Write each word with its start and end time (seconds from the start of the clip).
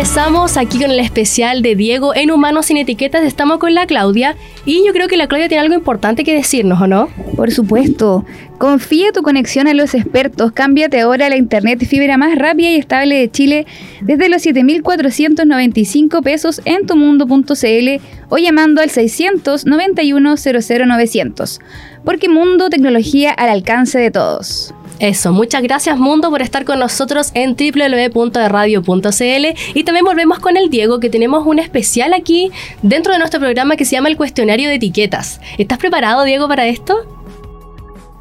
regresamos 0.00 0.56
aquí 0.56 0.78
con 0.78 0.90
el 0.90 0.98
especial 0.98 1.60
de 1.60 1.76
Diego 1.76 2.14
en 2.14 2.30
Humanos 2.30 2.64
sin 2.64 2.78
Etiquetas. 2.78 3.22
Estamos 3.22 3.58
con 3.58 3.74
la 3.74 3.84
Claudia 3.84 4.34
y 4.64 4.82
yo 4.86 4.94
creo 4.94 5.08
que 5.08 5.18
la 5.18 5.26
Claudia 5.26 5.48
tiene 5.48 5.60
algo 5.60 5.74
importante 5.74 6.24
que 6.24 6.34
decirnos, 6.34 6.80
¿o 6.80 6.86
no? 6.86 7.10
Por 7.36 7.50
supuesto. 7.50 8.24
Confía 8.56 9.12
tu 9.12 9.20
conexión 9.20 9.68
a 9.68 9.74
los 9.74 9.94
expertos. 9.94 10.52
Cámbiate 10.52 11.00
ahora 11.00 11.26
a 11.26 11.28
la 11.28 11.36
internet 11.36 11.84
fibra 11.84 12.16
más 12.16 12.34
rápida 12.38 12.70
y 12.70 12.76
estable 12.76 13.16
de 13.16 13.30
Chile 13.30 13.66
desde 14.00 14.30
los 14.30 14.42
7.495 14.42 16.22
pesos 16.22 16.62
en 16.64 16.86
tumundo.cl 16.86 18.02
o 18.30 18.38
llamando 18.38 18.80
al 18.80 18.88
691 18.88 20.34
00900. 20.38 21.60
Porque 22.06 22.30
Mundo 22.30 22.70
Tecnología 22.70 23.32
al 23.32 23.50
alcance 23.50 23.98
de 23.98 24.10
todos. 24.10 24.72
Eso, 25.00 25.32
muchas 25.32 25.62
gracias 25.62 25.98
Mundo 25.98 26.28
por 26.28 26.42
estar 26.42 26.66
con 26.66 26.78
nosotros 26.78 27.30
en 27.32 27.56
www.radio.cl 27.56 29.46
y 29.74 29.84
también 29.84 30.04
volvemos 30.04 30.40
con 30.40 30.58
el 30.58 30.68
Diego 30.68 31.00
que 31.00 31.08
tenemos 31.08 31.46
un 31.46 31.58
especial 31.58 32.12
aquí 32.12 32.50
dentro 32.82 33.14
de 33.14 33.18
nuestro 33.18 33.40
programa 33.40 33.76
que 33.76 33.86
se 33.86 33.92
llama 33.92 34.10
el 34.10 34.18
cuestionario 34.18 34.68
de 34.68 34.74
etiquetas. 34.74 35.40
¿Estás 35.56 35.78
preparado 35.78 36.24
Diego 36.24 36.48
para 36.48 36.66
esto? 36.66 36.98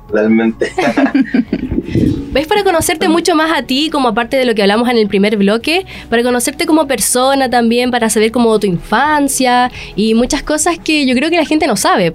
Realmente. 0.09 0.71
¿Ves 2.31 2.47
para 2.47 2.63
conocerte 2.63 3.09
mucho 3.09 3.35
más 3.35 3.51
a 3.51 3.63
ti, 3.63 3.89
como 3.89 4.07
aparte 4.07 4.37
de 4.37 4.45
lo 4.45 4.55
que 4.55 4.61
hablamos 4.61 4.87
en 4.87 4.97
el 4.97 5.09
primer 5.09 5.35
bloque, 5.35 5.85
para 6.09 6.23
conocerte 6.23 6.65
como 6.65 6.87
persona 6.87 7.49
también, 7.49 7.91
para 7.91 8.09
saber 8.09 8.31
cómo 8.31 8.57
tu 8.57 8.67
infancia 8.67 9.69
y 9.97 10.13
muchas 10.13 10.43
cosas 10.43 10.79
que 10.79 11.05
yo 11.05 11.13
creo 11.13 11.29
que 11.29 11.35
la 11.35 11.45
gente 11.45 11.67
no 11.67 11.75
sabe. 11.75 12.13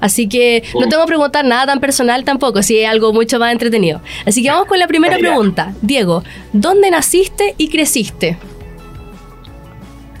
Así 0.00 0.28
que 0.28 0.62
no 0.74 0.88
tengo 0.88 1.02
que 1.04 1.08
preguntar 1.08 1.44
nada 1.44 1.66
tan 1.66 1.80
personal 1.80 2.24
tampoco, 2.24 2.62
si 2.62 2.78
es 2.78 2.88
algo 2.88 3.12
mucho 3.12 3.38
más 3.38 3.52
entretenido. 3.52 4.00
Así 4.26 4.42
que 4.42 4.50
vamos 4.50 4.66
con 4.66 4.78
la 4.78 4.86
primera 4.86 5.18
pregunta. 5.18 5.74
Diego, 5.82 6.22
¿dónde 6.52 6.90
naciste 6.90 7.54
y 7.58 7.68
creciste? 7.68 8.38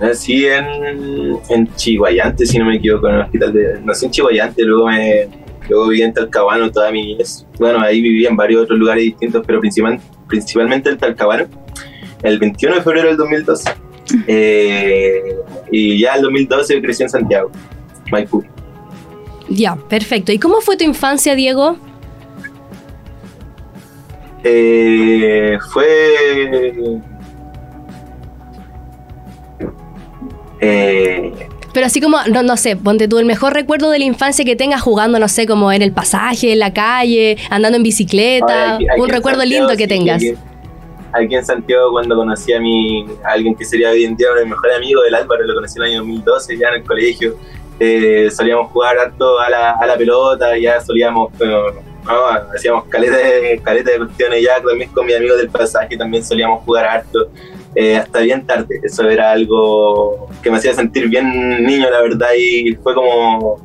Nací 0.00 0.46
en, 0.46 1.38
en 1.50 1.74
Chihuayante, 1.74 2.46
si 2.46 2.58
no 2.58 2.64
me 2.64 2.76
equivoco, 2.76 3.08
en 3.08 3.16
el 3.16 3.20
hospital 3.22 3.52
de... 3.52 3.80
Nací 3.84 4.06
en 4.06 4.12
Chihuayante, 4.12 4.62
luego 4.64 4.86
me... 4.86 5.28
Luego 5.68 5.88
viví 5.88 6.02
en 6.02 6.12
Talcahuano 6.12 6.70
toda 6.72 6.90
mi... 6.90 7.16
Bueno, 7.58 7.80
ahí 7.80 8.00
viví 8.00 8.26
en 8.26 8.34
varios 8.34 8.62
otros 8.62 8.78
lugares 8.78 9.04
distintos, 9.04 9.44
pero 9.46 9.60
principal, 9.60 10.00
principalmente 10.26 10.90
en 10.90 10.98
Talcahuano. 10.98 11.46
El 12.22 12.38
21 12.38 12.76
de 12.76 12.82
febrero 12.82 13.08
del 13.08 13.16
2012. 13.16 13.70
Eh, 14.26 15.22
y 15.70 16.00
ya 16.00 16.14
el 16.14 16.22
2012 16.22 16.82
crecí 16.82 17.04
en 17.04 17.10
Santiago, 17.10 17.52
Maipú. 18.10 18.44
Ya, 19.50 19.76
perfecto. 19.76 20.32
¿Y 20.32 20.38
cómo 20.38 20.60
fue 20.60 20.76
tu 20.76 20.84
infancia, 20.84 21.34
Diego? 21.34 21.76
Eh, 24.44 25.58
fue... 25.72 27.00
Eh, 30.60 31.32
pero 31.72 31.86
así 31.86 32.00
como, 32.00 32.18
no, 32.30 32.42
no 32.42 32.56
sé, 32.56 32.76
ponte 32.76 33.08
tú 33.08 33.18
el 33.18 33.26
mejor 33.26 33.54
recuerdo 33.54 33.90
de 33.90 33.98
la 33.98 34.04
infancia 34.04 34.44
que 34.44 34.56
tengas 34.56 34.82
jugando, 34.82 35.18
no 35.18 35.28
sé, 35.28 35.46
como 35.46 35.70
en 35.72 35.82
el 35.82 35.92
pasaje, 35.92 36.52
en 36.52 36.58
la 36.58 36.72
calle, 36.72 37.36
andando 37.50 37.76
en 37.76 37.82
bicicleta, 37.82 38.78
un 38.98 39.08
recuerdo 39.08 39.44
lindo 39.44 39.76
que 39.76 39.86
tengas. 39.86 40.22
Aquí, 41.12 41.34
en 41.34 41.44
Santiago 41.44 41.90
cuando 41.90 42.14
conocí 42.14 42.52
a, 42.52 42.60
mi, 42.60 43.04
alguien 43.24 43.54
que 43.56 43.64
sería 43.64 43.90
hoy 43.90 44.04
en 44.04 44.16
día 44.16 44.28
mi 44.44 44.50
mejor 44.50 44.72
amigo, 44.72 45.02
del 45.02 45.14
Álvaro, 45.14 45.44
lo 45.44 45.54
conocí 45.54 45.78
en 45.78 45.84
el 45.84 45.90
año 45.90 45.98
2012 46.00 46.56
ya 46.56 46.68
en 46.68 46.74
el 46.74 46.84
colegio, 46.84 47.36
eh, 47.82 48.30
solíamos 48.30 48.70
jugar 48.70 48.98
harto 48.98 49.40
a 49.40 49.48
la, 49.48 49.70
a 49.70 49.86
la 49.86 49.96
pelota, 49.96 50.56
ya 50.58 50.80
solíamos, 50.82 51.32
hacíamos 52.54 52.84
caleta 52.84 53.16
de, 53.16 53.58
de 53.58 53.98
cuestiones 53.98 54.42
ya 54.42 54.60
también 54.60 54.90
con 54.90 55.06
mis 55.06 55.16
amigos 55.16 55.38
del 55.38 55.48
pasaje, 55.48 55.96
también 55.96 56.22
solíamos 56.22 56.62
jugar 56.62 56.84
harto, 56.84 57.30
eh, 57.74 57.96
hasta 57.96 58.20
bien 58.20 58.46
tarde. 58.46 58.80
Eso 58.82 59.08
era 59.08 59.32
algo 59.32 60.28
que 60.42 60.50
me 60.50 60.58
hacía 60.58 60.74
sentir 60.74 61.08
bien 61.08 61.64
niño, 61.64 61.88
la 61.90 62.02
verdad, 62.02 62.28
y 62.36 62.74
fue 62.76 62.94
como 62.94 63.58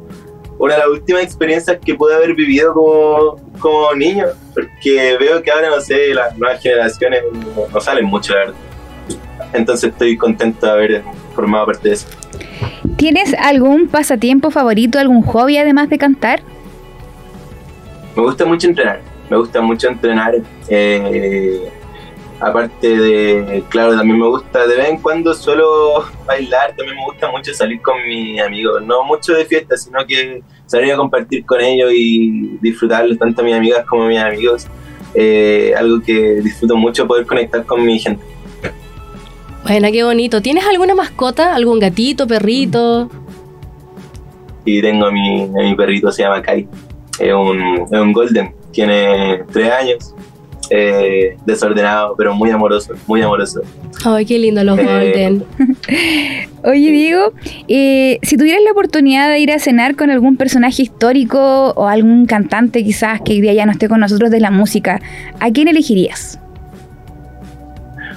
una 0.57 0.75
de 0.75 0.79
las 0.79 0.87
últimas 0.87 1.23
experiencias 1.23 1.77
que 1.83 1.95
pude 1.95 2.15
haber 2.15 2.33
vivido 2.35 2.73
como, 2.73 3.35
como 3.59 3.93
niño, 3.95 4.27
porque 4.53 5.17
veo 5.19 5.43
que 5.43 5.51
ahora, 5.51 5.69
no 5.69 5.81
sé, 5.81 6.13
las 6.13 6.37
nuevas 6.37 6.61
generaciones 6.61 7.23
no, 7.73 7.81
salen 7.81 8.05
mucho, 8.05 8.33
la 8.33 8.39
verdad. 8.39 8.55
Entonces 9.51 9.91
estoy 9.91 10.15
contento 10.15 10.65
de 10.65 10.71
haber 10.71 11.03
formado 11.33 11.65
parte 11.65 11.89
de 11.89 11.95
eso. 11.95 12.07
¿Tienes 12.97 13.33
algún 13.33 13.87
pasatiempo 13.87 14.51
favorito, 14.51 14.99
algún 14.99 15.21
hobby 15.21 15.57
además 15.57 15.89
de 15.89 15.97
cantar? 15.97 16.41
Me 18.15 18.23
gusta 18.23 18.45
mucho 18.45 18.67
entrenar, 18.67 19.01
me 19.29 19.35
gusta 19.35 19.61
mucho 19.61 19.89
entrenar. 19.89 20.35
Eh, 20.69 21.69
aparte 22.39 22.97
de, 22.97 23.63
claro, 23.67 23.97
también 23.97 24.19
me 24.19 24.27
gusta 24.27 24.65
de 24.65 24.77
vez 24.77 24.89
en 24.89 25.01
cuando 25.01 25.33
solo 25.33 26.05
bailar, 26.25 26.73
también 26.77 26.95
me 26.95 27.05
gusta 27.05 27.29
mucho 27.29 27.53
salir 27.53 27.81
con 27.81 27.95
mis 28.07 28.41
amigos, 28.41 28.81
no 28.81 29.03
mucho 29.03 29.33
de 29.33 29.43
fiesta, 29.43 29.75
sino 29.75 30.05
que 30.05 30.41
salir 30.65 30.93
a 30.93 30.95
compartir 30.95 31.45
con 31.45 31.59
ellos 31.59 31.91
y 31.93 32.57
disfrutarlo, 32.61 33.17
tanto 33.17 33.43
mis 33.43 33.55
amigas 33.55 33.85
como 33.85 34.07
mis 34.07 34.19
amigos. 34.19 34.67
Eh, 35.17 35.73
algo 35.77 36.01
que 36.01 36.41
disfruto 36.41 36.75
mucho 36.75 37.07
poder 37.07 37.25
conectar 37.25 37.65
con 37.65 37.85
mi 37.85 37.99
gente. 37.99 38.34
Bueno, 39.65 39.87
qué 39.91 40.03
bonito. 40.03 40.43
¿Tienes 40.43 40.63
alguna 40.67 40.93
mascota? 40.93 41.55
¿Algún 41.55 41.79
gatito, 41.79 42.27
perrito? 42.27 43.09
Sí, 44.63 44.79
tengo 44.79 45.07
a 45.07 45.11
mi, 45.11 45.47
mi 45.47 45.75
perrito, 45.75 46.11
se 46.11 46.21
llama 46.21 46.39
Kai. 46.43 46.67
Es 47.19 47.33
un, 47.33 47.87
es 47.91 47.99
un 47.99 48.13
golden, 48.13 48.53
tiene 48.71 49.43
tres 49.51 49.71
años. 49.71 50.13
Eh, 50.69 51.35
desordenado, 51.45 52.15
pero 52.15 52.33
muy 52.33 52.49
amoroso, 52.51 52.93
muy 53.07 53.21
amoroso. 53.21 53.61
Ay, 54.03 54.25
qué 54.25 54.37
lindo 54.37 54.63
los 54.63 54.77
eh, 54.77 54.83
golden. 54.83 55.43
Oye, 56.63 56.91
Diego, 56.91 57.33
eh, 57.67 58.19
si 58.21 58.37
tuvieras 58.37 58.63
la 58.63 58.71
oportunidad 58.71 59.29
de 59.29 59.39
ir 59.39 59.51
a 59.51 59.59
cenar 59.59 59.95
con 59.95 60.11
algún 60.11 60.37
personaje 60.37 60.83
histórico 60.83 61.71
o 61.75 61.87
algún 61.87 62.25
cantante 62.27 62.83
quizás 62.83 63.21
que 63.21 63.33
hoy 63.33 63.41
día 63.41 63.53
ya 63.53 63.65
no 63.65 63.71
esté 63.71 63.87
con 63.89 63.99
nosotros 63.99 64.31
de 64.31 64.39
la 64.39 64.49
música, 64.49 65.01
¿a 65.39 65.51
quién 65.51 65.67
elegirías? 65.67 66.39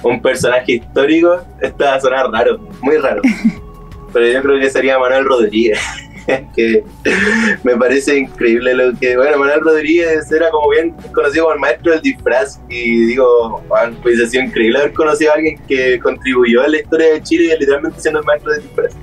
Un 0.03 0.21
personaje 0.21 0.73
histórico, 0.73 1.41
esto 1.61 1.83
va 1.83 1.95
a 1.95 2.01
sonar 2.01 2.31
raro, 2.31 2.59
muy 2.81 2.97
raro. 2.97 3.21
Pero 4.13 4.27
yo 4.27 4.41
creo 4.41 4.59
que 4.59 4.69
sería 4.69 4.97
Manuel 4.97 5.25
Rodríguez. 5.25 5.79
que 6.55 6.83
me 7.63 7.75
parece 7.75 8.19
increíble 8.19 8.73
lo 8.73 8.97
que. 8.97 9.15
Bueno, 9.17 9.37
Manuel 9.37 9.61
Rodríguez 9.61 10.31
era 10.31 10.49
como 10.49 10.69
bien 10.69 10.95
conocido 11.13 11.45
como 11.45 11.55
el 11.55 11.59
maestro 11.59 11.91
del 11.91 12.01
disfraz. 12.01 12.59
Y 12.69 13.05
digo, 13.05 13.63
pues 14.01 14.21
ha 14.21 14.27
sido 14.27 14.43
increíble 14.43 14.79
haber 14.79 14.93
conocido 14.93 15.31
a 15.31 15.35
alguien 15.35 15.59
que 15.67 15.99
contribuyó 15.99 16.61
a 16.61 16.67
la 16.67 16.79
historia 16.79 17.13
de 17.13 17.23
Chile 17.23 17.55
literalmente 17.59 17.99
siendo 18.01 18.19
el 18.19 18.25
maestro 18.25 18.51
del 18.53 18.61
disfraz. 18.63 18.93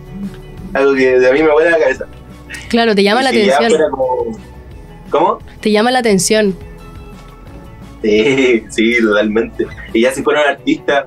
Algo 0.74 0.94
que 0.94 1.18
de 1.18 1.28
a 1.28 1.32
mí 1.32 1.42
me 1.42 1.50
vuela 1.50 1.70
la 1.70 1.78
cabeza. 1.78 2.06
Claro, 2.68 2.94
te 2.94 3.02
llama 3.02 3.22
la 3.22 3.30
atención. 3.30 3.72
¿Cómo? 5.10 5.38
Te 5.60 5.70
llama 5.70 5.90
la 5.90 6.00
atención. 6.00 6.56
Sí, 8.02 8.64
sí, 8.70 8.96
totalmente. 9.00 9.66
Y 9.92 10.02
ya 10.02 10.12
si 10.12 10.22
fuera 10.22 10.42
un 10.42 10.48
artista, 10.48 11.06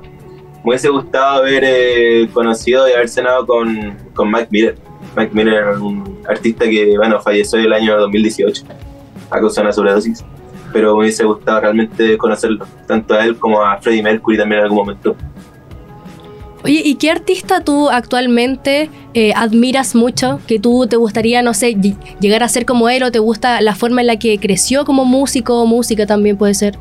me 0.63 0.71
hubiese 0.71 0.89
gustado 0.89 1.39
haber 1.39 1.63
eh, 1.65 2.29
conocido 2.33 2.87
y 2.89 2.93
haber 2.93 3.09
cenado 3.09 3.45
con, 3.45 3.97
con 4.13 4.31
Mike 4.31 4.47
Miller. 4.51 4.75
Mike 5.15 5.33
Miller 5.33 5.53
era 5.53 5.79
un 5.79 6.19
artista 6.27 6.65
que, 6.65 6.97
bueno, 6.97 7.19
falleció 7.21 7.59
el 7.59 7.73
año 7.73 7.97
2018 7.97 8.63
a 9.29 9.39
causa 9.39 9.61
de 9.61 9.67
una 9.67 9.73
sobredosis. 9.73 10.23
Pero 10.71 10.93
me 10.93 11.01
hubiese 11.01 11.23
gustado 11.23 11.61
realmente 11.61 12.17
conocerlo, 12.17 12.65
tanto 12.87 13.15
a 13.15 13.25
él 13.25 13.37
como 13.37 13.63
a 13.63 13.77
Freddie 13.77 14.03
Mercury 14.03 14.37
también 14.37 14.59
en 14.59 14.65
algún 14.65 14.77
momento. 14.79 15.15
Oye, 16.63 16.81
¿y 16.83 16.95
qué 16.95 17.09
artista 17.09 17.61
tú 17.63 17.89
actualmente 17.89 18.89
eh, 19.13 19.31
admiras 19.33 19.95
mucho? 19.95 20.41
Que 20.45 20.59
tú 20.59 20.87
te 20.87 20.97
gustaría, 20.97 21.41
no 21.41 21.53
sé, 21.53 21.77
llegar 22.19 22.43
a 22.43 22.49
ser 22.49 22.65
como 22.65 22.89
él 22.89 23.03
o 23.03 23.11
te 23.11 23.19
gusta 23.19 23.61
la 23.61 23.75
forma 23.75 24.01
en 24.01 24.07
la 24.07 24.19
que 24.19 24.37
creció 24.39 24.83
como 24.83 25.05
músico 25.05 25.61
o 25.61 25.65
música 25.65 26.05
también 26.05 26.35
puede 26.35 26.53
ser? 26.53 26.77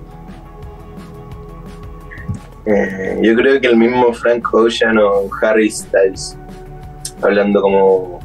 Eh, 2.67 3.20
yo 3.23 3.37
creo 3.37 3.61
que 3.61 3.69
el 3.69 3.76
mismo 3.76 4.12
Frank 4.12 4.52
Ocean 4.52 4.99
o 4.99 5.31
Harry 5.41 5.70
Styles, 5.70 6.37
hablando 7.23 7.62
como 7.62 8.19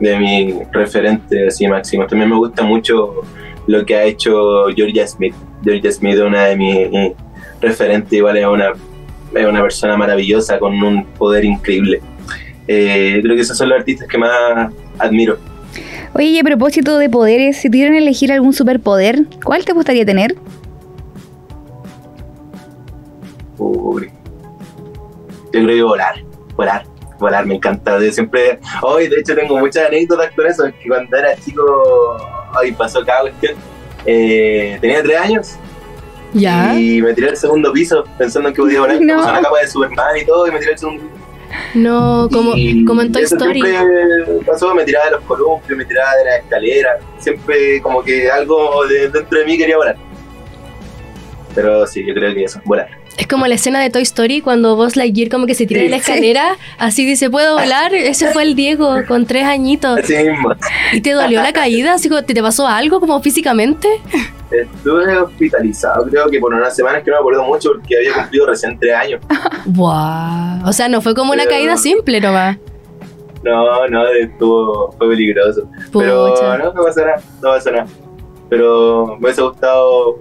de 0.00 0.18
mi 0.18 0.58
referente 0.70 1.46
así 1.46 1.66
máximo. 1.66 2.06
También 2.06 2.28
me 2.28 2.36
gusta 2.36 2.62
mucho 2.62 3.22
lo 3.66 3.86
que 3.86 3.96
ha 3.96 4.04
hecho 4.04 4.66
Georgia 4.76 5.06
Smith. 5.06 5.34
Georgia 5.64 5.90
Smith 5.90 6.14
es 6.14 6.20
una 6.20 6.44
de 6.44 6.56
mis 6.56 7.12
referentes, 7.60 8.12
igual 8.12 8.36
es 8.36 8.46
una 8.46 8.72
es 9.34 9.46
una 9.46 9.62
persona 9.62 9.96
maravillosa 9.96 10.58
con 10.58 10.82
un 10.82 11.04
poder 11.04 11.44
increíble. 11.44 12.00
Eh, 12.66 13.20
creo 13.22 13.36
que 13.36 13.42
esos 13.42 13.56
son 13.56 13.68
los 13.68 13.78
artistas 13.78 14.08
que 14.08 14.18
más 14.18 14.70
admiro. 14.98 15.38
Oye, 16.12 16.26
y 16.26 16.38
a 16.38 16.42
propósito 16.42 16.98
de 16.98 17.08
poderes, 17.08 17.56
si 17.58 17.70
tuvieran 17.70 17.92
que 17.92 17.98
elegir 17.98 18.32
algún 18.32 18.52
superpoder, 18.52 19.24
¿cuál 19.44 19.64
te 19.64 19.72
gustaría 19.72 20.04
tener? 20.04 20.34
Uy. 23.58 24.10
Yo 25.52 25.64
creo 25.64 25.66
que 25.66 25.82
volar, 25.82 26.24
volar, 26.56 26.84
volar, 27.18 27.46
me 27.46 27.56
encanta. 27.56 28.00
Yo 28.00 28.12
siempre, 28.12 28.58
hoy 28.82 29.08
de 29.08 29.16
hecho 29.20 29.34
tengo 29.34 29.58
muchas 29.58 29.88
anécdotas 29.88 30.30
con 30.34 30.46
eso, 30.46 30.64
que 30.64 30.88
cuando 30.88 31.16
era 31.16 31.36
chico, 31.36 31.62
hoy 32.58 32.72
pasó 32.72 33.04
cada 33.04 33.22
cuestión. 33.22 33.54
Eh, 34.06 34.78
tenía 34.80 35.02
tres 35.02 35.20
años 35.20 35.56
y 36.34 37.02
me 37.02 37.14
tiré 37.14 37.30
al 37.30 37.36
segundo 37.36 37.72
piso 37.72 38.04
pensando 38.18 38.52
que 38.52 38.62
podía 38.62 38.80
volar. 38.80 39.00
No. 39.00 39.24
la 39.24 39.40
capa 39.40 39.60
de 39.60 39.68
Superman 39.68 40.16
y 40.16 40.24
todo, 40.24 40.46
y 40.46 40.52
me 40.52 40.58
tiré 40.58 40.72
al 40.72 40.78
segundo 40.78 41.04
No, 41.74 42.28
como, 42.30 42.52
Y 42.54 42.84
como 42.84 43.02
en 43.02 43.12
Toy 43.12 43.22
Story. 43.22 43.60
Siempre 43.60 44.44
pasó, 44.46 44.74
me 44.74 44.84
tiraba 44.84 45.06
de 45.06 45.10
los 45.12 45.20
columpios, 45.22 45.76
me 45.76 45.84
tiraba 45.84 46.14
de 46.16 46.24
la 46.24 46.36
escalera. 46.36 46.98
Siempre 47.18 47.80
como 47.82 48.02
que 48.02 48.30
algo 48.30 48.86
de, 48.86 49.08
dentro 49.08 49.38
de 49.38 49.44
mí 49.44 49.58
quería 49.58 49.76
volar. 49.76 49.96
Pero 51.54 51.86
sí, 51.86 52.04
yo 52.06 52.14
creo 52.14 52.32
que 52.34 52.44
eso, 52.44 52.60
volar. 52.64 52.99
Es 53.20 53.26
como 53.26 53.46
la 53.46 53.54
escena 53.56 53.80
de 53.80 53.90
Toy 53.90 54.00
Story 54.02 54.40
cuando 54.40 54.76
Buzz 54.76 54.96
Lightyear 54.96 55.28
como 55.28 55.44
que 55.46 55.54
se 55.54 55.66
tira 55.66 55.80
Sí, 55.80 55.84
de 55.84 55.90
la 55.90 55.96
sí. 55.98 56.10
escalera, 56.10 56.56
así 56.78 57.04
dice, 57.04 57.28
¿puedo 57.28 57.58
volar? 57.58 57.94
Ese 57.94 58.28
fue 58.32 58.44
el 58.44 58.54
Diego 58.54 58.94
con 59.06 59.26
tres 59.26 59.44
añitos. 59.44 59.98
Así 59.98 60.14
mismo. 60.16 60.54
¿Y 60.94 61.02
te 61.02 61.12
dolió 61.12 61.42
la 61.42 61.52
caída? 61.52 61.92
Así 61.94 62.08
como, 62.08 62.22
¿te, 62.24 62.32
te 62.32 62.40
pasó 62.42 62.66
algo 62.66 62.98
como 62.98 63.20
físicamente? 63.20 63.88
Estuve 64.50 65.18
hospitalizado, 65.18 66.06
creo 66.06 66.30
que 66.30 66.40
por 66.40 66.54
unas 66.54 66.74
semanas 66.74 67.02
que 67.04 67.10
no 67.10 67.16
me 67.16 67.20
acuerdo 67.20 67.44
mucho 67.44 67.72
porque 67.74 67.98
había 67.98 68.14
cumplido 68.14 68.46
recién 68.46 68.78
tres 68.78 68.94
años. 68.96 69.20
Buah. 69.66 70.62
O 70.66 70.72
sea, 70.72 70.88
no 70.88 71.02
fue 71.02 71.14
como 71.14 71.32
una 71.32 71.42
Pero- 71.44 71.56
caída 71.56 71.76
simple 71.76 72.20
nomás. 72.22 72.56
No, 73.44 73.86
no, 73.88 74.06
estuvo, 74.08 74.92
fue 74.98 75.10
peligroso. 75.10 75.68
Pero 75.92 76.34
Pucha. 76.34 76.56
no, 76.58 76.72
no 76.72 76.82
pasa 76.82 77.00
nada, 77.04 77.22
no 77.42 77.48
pasa 77.50 77.70
nada. 77.70 77.86
Pero 78.48 79.16
me 79.20 79.24
hubiese 79.26 79.42
gustado 79.42 80.18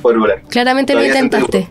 poder 0.00 0.18
volar. 0.18 0.42
Claramente 0.48 0.92
lo 0.94 1.00
Todavía 1.00 1.20
intentaste. 1.20 1.68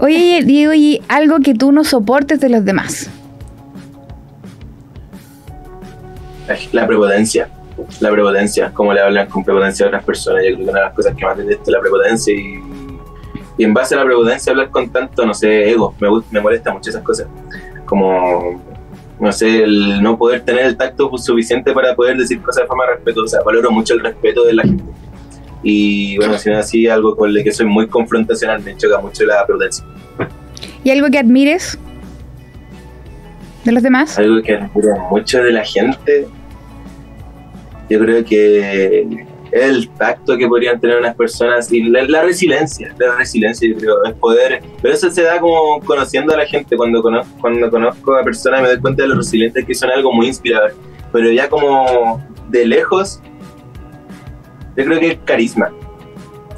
Oye, 0.00 0.42
Diego, 0.44 0.74
y 0.74 1.02
algo 1.08 1.38
que 1.40 1.54
tú 1.54 1.72
no 1.72 1.84
soportes 1.84 2.40
de 2.40 2.48
los 2.48 2.64
demás. 2.64 3.08
La 6.72 6.86
prepotencia. 6.86 7.48
La 8.00 8.10
prepotencia, 8.10 8.70
cómo 8.72 8.92
le 8.92 9.00
hablan 9.00 9.28
con 9.28 9.44
prepotencia 9.44 9.86
a 9.86 9.88
otras 9.88 10.04
personas. 10.04 10.42
Yo 10.44 10.54
creo 10.54 10.64
que 10.66 10.70
una 10.70 10.80
de 10.80 10.86
las 10.86 10.94
cosas 10.94 11.14
que 11.16 11.24
más 11.24 11.36
detesto 11.36 11.62
es 11.62 11.68
la 11.68 11.80
prepotencia 11.80 12.34
y, 12.34 12.62
y 13.58 13.64
en 13.64 13.74
base 13.74 13.94
a 13.94 13.98
la 13.98 14.04
prepotencia 14.04 14.50
hablar 14.52 14.70
con 14.70 14.90
tanto, 14.90 15.24
no 15.24 15.34
sé, 15.34 15.70
ego. 15.70 15.94
Me, 16.00 16.08
me 16.30 16.40
molesta 16.40 16.72
mucho 16.72 16.90
esas 16.90 17.02
cosas. 17.02 17.26
Como, 17.84 18.62
no 19.18 19.32
sé, 19.32 19.64
el 19.64 20.02
no 20.02 20.18
poder 20.18 20.42
tener 20.42 20.66
el 20.66 20.76
tacto 20.76 21.10
suficiente 21.18 21.72
para 21.72 21.94
poder 21.94 22.16
decir 22.16 22.40
cosas 22.42 22.64
de 22.64 22.68
forma 22.68 22.86
respetuosa. 22.86 23.42
Valoro 23.44 23.70
mucho 23.70 23.94
el 23.94 24.00
respeto 24.00 24.44
de 24.44 24.52
la 24.54 24.62
gente. 24.62 24.84
Y 25.64 26.16
bueno, 26.18 26.38
si 26.38 26.50
no 26.50 26.58
es 26.58 26.66
así, 26.66 26.86
algo 26.86 27.16
con 27.16 27.34
lo 27.34 27.42
que 27.42 27.50
soy 27.50 27.66
muy 27.66 27.88
confrontacional, 27.88 28.62
me 28.62 28.76
choca 28.76 29.00
mucho 29.00 29.24
la 29.24 29.44
prepotencia. 29.46 29.84
¿Y 30.84 30.90
algo 30.90 31.08
que 31.10 31.18
admires 31.18 31.78
de 33.64 33.72
los 33.72 33.82
demás? 33.82 34.18
Algo 34.18 34.42
que 34.42 34.54
admiro 34.54 34.96
mucho 35.10 35.42
de 35.42 35.52
la 35.52 35.64
gente, 35.64 36.28
yo 37.88 37.98
creo 37.98 38.24
que 38.24 39.26
el 39.52 39.88
tacto 39.90 40.36
que 40.36 40.48
podrían 40.48 40.80
tener 40.80 40.98
unas 40.98 41.14
personas 41.14 41.72
y 41.72 41.84
la, 41.84 42.02
la 42.04 42.22
resiliencia, 42.22 42.94
la 42.98 43.14
resiliencia 43.16 43.68
yo 43.68 43.76
creo, 43.76 44.04
es 44.04 44.12
poder, 44.14 44.62
pero 44.82 44.92
eso 44.92 45.10
se 45.10 45.22
da 45.22 45.38
como 45.38 45.80
conociendo 45.80 46.34
a 46.34 46.38
la 46.38 46.46
gente, 46.46 46.76
cuando 46.76 47.00
conozco, 47.00 47.32
cuando 47.40 47.70
conozco 47.70 48.16
a 48.16 48.24
personas 48.24 48.62
me 48.62 48.68
doy 48.68 48.80
cuenta 48.80 49.02
de 49.02 49.08
lo 49.08 49.14
resilientes 49.14 49.64
que 49.64 49.74
son 49.74 49.90
algo 49.90 50.12
muy 50.12 50.26
inspirador, 50.26 50.74
pero 51.12 51.30
ya 51.30 51.48
como 51.48 52.20
de 52.48 52.66
lejos, 52.66 53.22
yo 54.76 54.84
creo 54.84 55.00
que 55.00 55.10
el 55.12 55.22
carisma, 55.24 55.70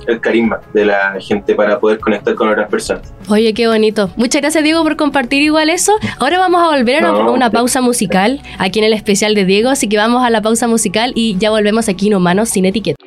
el 0.06 0.20
carisma 0.20 0.60
de 0.72 0.84
la 0.86 1.16
gente 1.20 1.54
para 1.54 1.78
poder 1.80 1.98
conectar 1.98 2.34
con 2.34 2.48
otras 2.48 2.68
personas. 2.70 3.12
Oye, 3.28 3.52
qué 3.54 3.66
bonito. 3.66 4.10
Muchas 4.16 4.40
gracias, 4.40 4.62
Diego, 4.62 4.82
por 4.84 4.96
compartir 4.96 5.42
igual 5.42 5.68
eso. 5.68 5.92
Ahora 6.18 6.38
vamos 6.38 6.62
a 6.62 6.68
volver 6.76 7.04
a 7.04 7.12
una, 7.12 7.22
No, 7.24 7.32
una 7.32 7.46
sí. 7.48 7.52
pausa 7.52 7.80
musical 7.80 8.40
aquí 8.58 8.78
en 8.78 8.84
el 8.84 8.92
especial 8.92 9.34
de 9.34 9.44
Diego, 9.44 9.68
así 9.70 9.88
que 9.88 9.96
vamos 9.96 10.24
a 10.24 10.30
la 10.30 10.40
pausa 10.42 10.66
musical 10.68 11.12
y 11.14 11.36
ya 11.38 11.50
volvemos 11.50 11.88
aquí 11.88 12.06
en 12.08 12.14
Humanos 12.14 12.50
sin 12.50 12.64
etiqueta. 12.66 13.04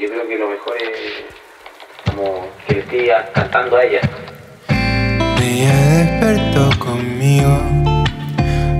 Yo 0.00 0.08
creo 0.08 0.26
que 0.28 0.38
lo 0.38 0.48
mejor 0.48 0.74
es 0.80 2.10
como 2.14 2.46
que 2.66 2.74
le 2.74 2.80
esté 2.80 3.10
cantando 3.34 3.76
a 3.76 3.84
ella. 3.84 4.00
Ella 5.42 5.74
despertó 5.98 6.70
conmigo, 6.78 7.60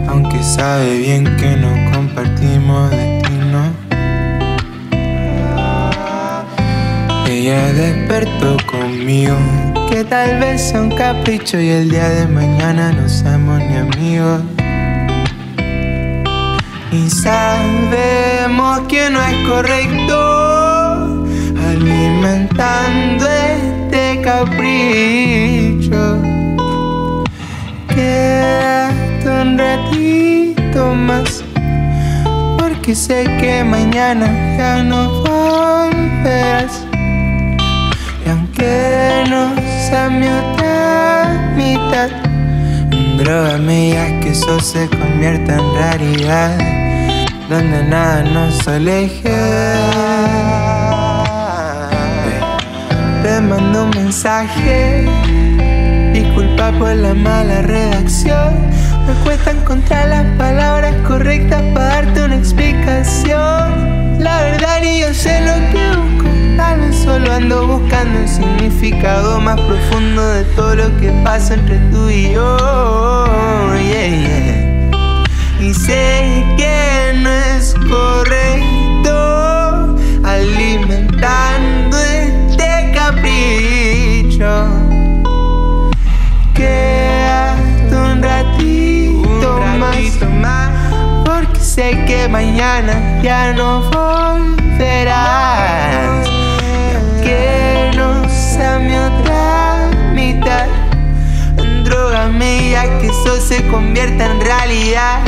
aunque 0.08 0.42
sabe 0.42 0.96
bien 0.98 1.24
que 1.36 1.56
no 1.56 1.92
compartimos. 1.92 2.92
Ella 7.48 7.72
despertó 7.72 8.58
conmigo, 8.66 9.34
que 9.88 10.04
tal 10.04 10.38
vez 10.38 10.68
sea 10.68 10.82
un 10.82 10.90
capricho 10.90 11.58
y 11.58 11.70
el 11.70 11.88
día 11.88 12.10
de 12.10 12.28
mañana 12.28 12.92
no 12.92 13.08
seamos 13.08 13.58
ni 13.60 13.74
amigos. 13.74 14.42
Y 16.92 17.08
sabemos 17.08 18.80
que 18.88 19.08
no 19.08 19.22
es 19.22 19.48
correcto 19.48 21.24
alimentando 21.70 23.26
este 23.26 24.20
capricho. 24.20 26.20
Quédate 27.88 29.26
un 29.26 29.56
ratito 29.56 30.94
más, 30.94 31.42
porque 32.58 32.94
sé 32.94 33.24
que 33.40 33.64
mañana 33.64 34.26
ya 34.58 34.82
no 34.82 35.22
volverás. 35.22 36.87
Aunque 38.30 39.24
no 39.30 39.54
sea 39.88 40.08
mi 40.10 40.26
otra 40.26 41.52
mitad, 41.56 42.10
Drogame 43.18 43.90
ya 43.90 44.20
que 44.20 44.30
eso 44.30 44.60
se 44.60 44.88
convierta 44.88 45.54
en 45.54 45.74
realidad 45.74 46.58
Donde 47.48 47.84
nada 47.84 48.22
nos 48.22 48.68
aleje 48.68 49.34
Te 53.22 53.40
mando 53.40 53.84
un 53.84 53.90
mensaje 53.90 55.06
Disculpa 56.12 56.72
por 56.72 56.94
la 56.96 57.14
mala 57.14 57.62
redacción. 57.62 58.54
Me 59.06 59.14
cuesta 59.24 59.52
encontrar 59.52 60.08
las 60.08 60.26
palabras 60.36 60.94
correctas 61.06 61.62
para 61.74 61.88
darte 61.88 62.24
una 62.24 62.36
explicación 62.36 64.07
La 64.18 64.42
verdad 64.42 64.80
ni 64.82 65.00
yo 65.00 65.14
sé 65.14 65.40
lo 65.40 65.54
que 65.72 65.96
busco 65.96 66.28
Tal 66.56 66.80
vez 66.80 66.96
solo 66.96 67.32
ando 67.32 67.66
buscando 67.66 68.18
el 68.18 68.28
significado 68.28 69.40
más 69.40 69.58
profundo 69.60 70.28
de 70.28 70.44
todo 70.56 70.74
lo 70.74 70.96
que 70.98 71.10
pasa 71.24 71.54
entre 71.54 71.78
tú 71.90 72.10
y 72.10 72.32
yo 72.32 72.56
yeah. 73.76 75.24
Y 75.60 75.74
sé 75.74 76.44
que 76.56 77.12
no 77.16 77.30
es 77.30 77.74
correcto 77.88 79.96
alimentando 80.24 81.47
sé 91.78 91.90
que 92.08 92.26
mañana 92.26 92.92
ya 93.22 93.52
no 93.52 93.82
volverás. 93.92 95.06
Aunque 96.96 97.92
no 97.94 98.28
sea 98.28 98.80
mi 98.80 98.96
otra 98.96 99.88
mitad, 100.12 100.66
Drogame 101.84 102.70
ya 102.70 102.82
que 102.98 103.06
eso 103.06 103.40
se 103.40 103.64
convierta 103.68 104.26
en 104.26 104.40
realidad 104.40 105.20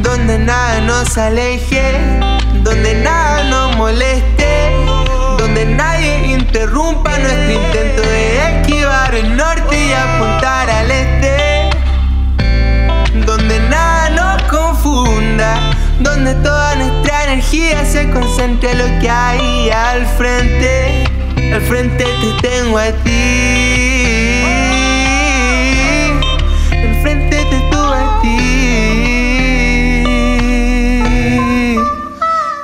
Donde 0.00 0.38
nada 0.38 0.80
nos 0.80 1.18
aleje 1.18 1.82
Donde 2.62 2.94
nada 3.02 3.42
nos 3.52 3.76
moleste 3.76 4.50
Donde 5.38 5.64
nadie 5.66 6.34
interrumpa 6.38 7.18
nuestro 7.18 7.50
intento 7.50 8.02
de 8.02 8.60
esquivar 8.60 9.12
el 9.14 9.36
norte 9.36 9.86
y 9.88 9.92
apuntar 9.92 10.57
Donde 16.08 16.34
toda 16.36 16.74
nuestra 16.76 17.24
energía 17.24 17.84
se 17.84 18.08
concentre 18.10 18.72
en 18.72 18.78
lo 18.78 18.86
que 19.00 19.10
hay 19.10 19.68
al 19.70 20.06
frente. 20.16 21.04
Al 21.52 21.60
frente 21.60 22.04
te 22.04 22.48
tengo 22.48 22.78
a 22.78 22.90
ti. 23.04 24.42
Al 26.72 27.02
frente 27.02 27.36
te 27.36 27.58
tuve 27.70 27.96
a 27.96 28.20
ti. 28.22 28.28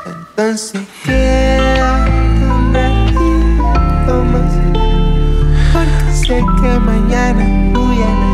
Entonces 0.06 0.80
quédate 1.04 2.10
un 2.50 2.72
más 4.32 4.54
Porque 5.72 6.12
sé 6.26 6.36
que 6.60 6.70
mañana 6.80 7.44
tú 7.74 7.82
ya 7.92 8.10
no 8.20 8.28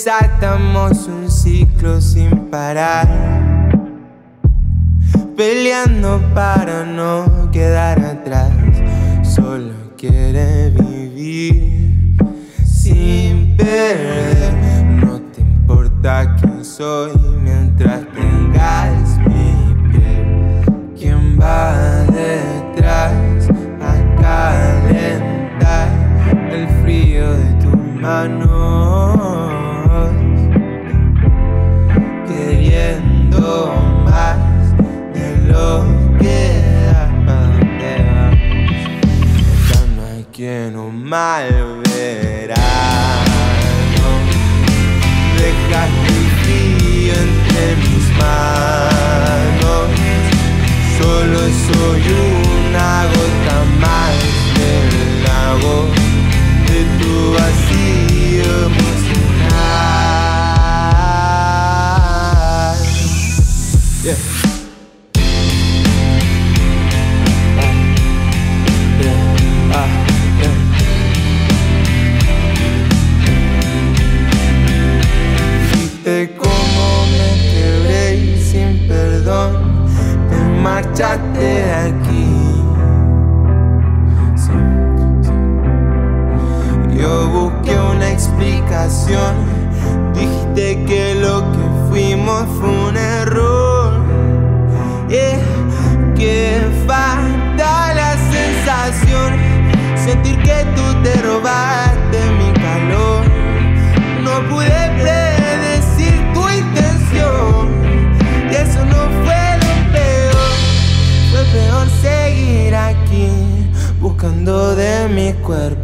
Desatamos 0.07 1.09
un 1.09 1.29
ciclo 1.29 2.01
sin 2.01 2.31
parar. 2.49 3.09
Peleando 5.37 6.23
para 6.33 6.85
no 6.85 7.51
quedar 7.51 7.99
atrás. 7.99 8.53
Solo 9.25 9.75
quiere 9.99 10.71
vivir 10.71 12.17
sin 12.65 13.57
perder. 13.57 14.55
No 15.05 15.21
te 15.33 15.41
importa 15.41 16.37
quién 16.37 16.65
soy 16.65 17.11
mientras 17.43 18.03
tengas 18.15 19.19
mi 19.27 19.91
piel. 19.91 20.95
¿Quién 20.97 21.37
va 21.37 21.75
detrás 22.13 23.49
a 23.83 24.23
calentar 24.23 25.89
el 26.53 26.69
frío 26.81 27.29
de 27.33 27.53
tu 27.55 27.77
mano? 27.77 28.75
Mal 41.07 41.49
verá. 41.85 42.55
No 43.97 44.11
dejaste 45.39 46.09
el 46.19 46.29
frío 46.43 47.13
entre 47.15 47.77
mis 47.77 48.07
manos. 48.19 49.87
Solo 50.99 51.39
soy 51.39 52.03
una 52.67 53.05
gota 53.15 53.57
más 53.81 54.17
del 54.59 55.23
lago 55.23 55.96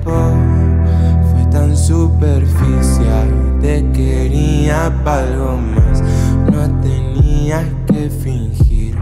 Fue 0.05 1.45
tan 1.51 1.77
superficial, 1.77 3.59
te 3.61 3.85
quería 3.93 4.93
para 5.05 5.23
algo 5.23 5.57
más. 5.57 6.03
No 6.51 6.81
tenías 6.81 7.65
que 7.87 8.11
fingir 8.11 8.97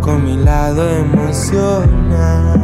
con 0.00 0.24
mi 0.24 0.36
lado 0.36 0.88
emocional. 0.88 2.60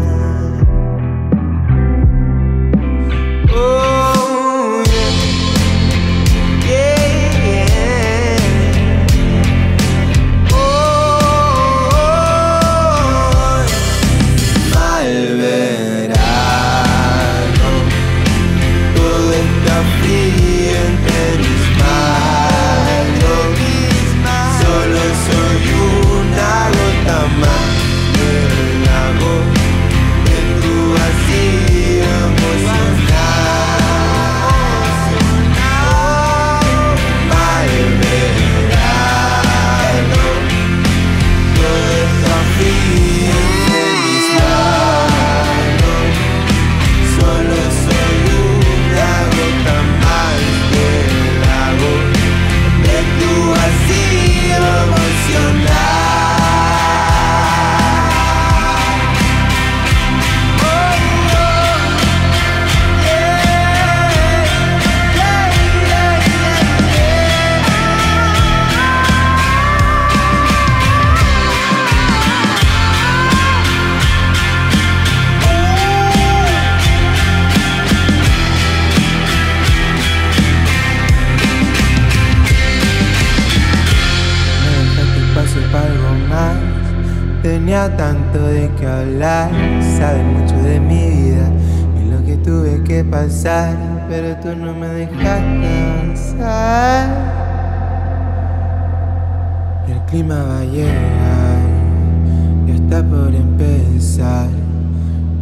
Por 103.30 103.34
empezar. 103.34 104.48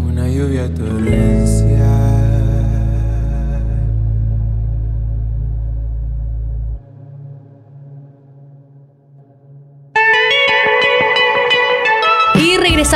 Una 0.07 0.28
lluvia 0.28 0.73
torrencial. 0.75 1.98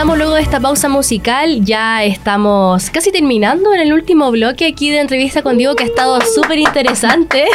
Luego 0.03 0.35
de 0.35 0.43
esta 0.43 0.59
pausa 0.61 0.89
musical. 0.89 1.65
Ya 1.65 2.03
estamos 2.05 2.91
casi 2.91 3.13
terminando 3.13 3.73
en 3.73 3.81
el 3.81 3.93
último 3.93 4.31
bloque 4.33 4.67
aquí 4.67 4.91
de 4.91 4.99
entrevista 5.01 5.43
con 5.43 5.57
Diego, 5.59 5.77
que 5.77 5.85
ha 5.85 5.87
estado 5.87 6.19
súper 6.35 6.59
interesante. 6.59 7.45